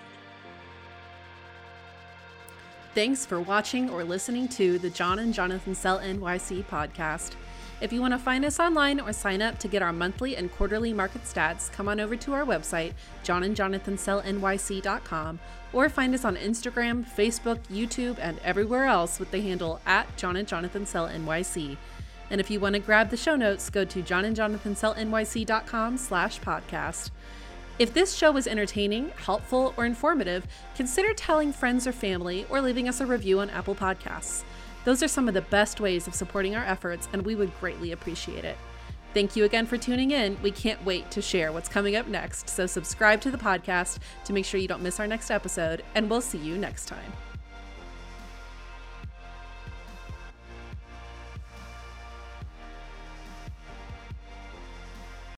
Thanks 2.94 3.26
for 3.26 3.40
watching 3.40 3.90
or 3.90 4.04
listening 4.04 4.46
to 4.50 4.78
the 4.78 4.88
John 4.88 5.18
and 5.18 5.34
Jonathan 5.34 5.74
Sell 5.74 5.98
NYC 5.98 6.64
podcast. 6.66 7.32
If 7.80 7.92
you 7.92 8.00
want 8.00 8.14
to 8.14 8.18
find 8.18 8.44
us 8.44 8.60
online 8.60 9.00
or 9.00 9.12
sign 9.12 9.42
up 9.42 9.58
to 9.58 9.66
get 9.66 9.82
our 9.82 9.92
monthly 9.92 10.36
and 10.36 10.52
quarterly 10.52 10.92
market 10.92 11.24
stats, 11.24 11.72
come 11.72 11.88
on 11.88 11.98
over 11.98 12.14
to 12.14 12.32
our 12.32 12.44
website, 12.44 12.92
johnandjonathansellnyc.com, 13.24 15.40
or 15.72 15.88
find 15.88 16.14
us 16.14 16.24
on 16.24 16.36
Instagram, 16.36 17.04
Facebook, 17.04 17.58
YouTube, 17.68 18.16
and 18.20 18.38
everywhere 18.44 18.84
else 18.84 19.18
with 19.18 19.32
the 19.32 19.40
handle 19.40 19.80
at 19.84 20.16
John 20.16 20.36
and 20.36 20.46
Jonathan 20.46 20.86
Sell 20.86 21.08
NYC. 21.08 21.76
And 22.30 22.40
if 22.40 22.48
you 22.48 22.60
want 22.60 22.74
to 22.74 22.80
grab 22.80 23.10
the 23.10 23.16
show 23.16 23.34
notes, 23.34 23.70
go 23.70 23.84
to 23.84 24.04
johnandjonathansellnyc.com 24.04 25.98
slash 25.98 26.40
podcast. 26.40 27.10
If 27.76 27.92
this 27.92 28.14
show 28.14 28.30
was 28.30 28.46
entertaining, 28.46 29.10
helpful, 29.16 29.74
or 29.76 29.84
informative, 29.84 30.46
consider 30.76 31.12
telling 31.12 31.52
friends 31.52 31.88
or 31.88 31.92
family 31.92 32.46
or 32.48 32.60
leaving 32.60 32.88
us 32.88 33.00
a 33.00 33.06
review 33.06 33.40
on 33.40 33.50
Apple 33.50 33.74
Podcasts. 33.74 34.44
Those 34.84 35.02
are 35.02 35.08
some 35.08 35.26
of 35.26 35.34
the 35.34 35.42
best 35.42 35.80
ways 35.80 36.06
of 36.06 36.14
supporting 36.14 36.54
our 36.54 36.64
efforts, 36.64 37.08
and 37.12 37.22
we 37.22 37.34
would 37.34 37.58
greatly 37.58 37.90
appreciate 37.90 38.44
it. 38.44 38.56
Thank 39.12 39.34
you 39.34 39.44
again 39.44 39.66
for 39.66 39.76
tuning 39.76 40.12
in. 40.12 40.36
We 40.40 40.52
can't 40.52 40.84
wait 40.84 41.10
to 41.12 41.22
share 41.22 41.52
what's 41.52 41.68
coming 41.68 41.96
up 41.96 42.06
next, 42.06 42.48
so 42.48 42.66
subscribe 42.66 43.20
to 43.22 43.30
the 43.30 43.38
podcast 43.38 43.98
to 44.24 44.32
make 44.32 44.44
sure 44.44 44.60
you 44.60 44.68
don't 44.68 44.82
miss 44.82 45.00
our 45.00 45.06
next 45.08 45.30
episode, 45.30 45.82
and 45.96 46.08
we'll 46.08 46.20
see 46.20 46.38
you 46.38 46.56
next 46.56 46.86
time. 46.86 47.12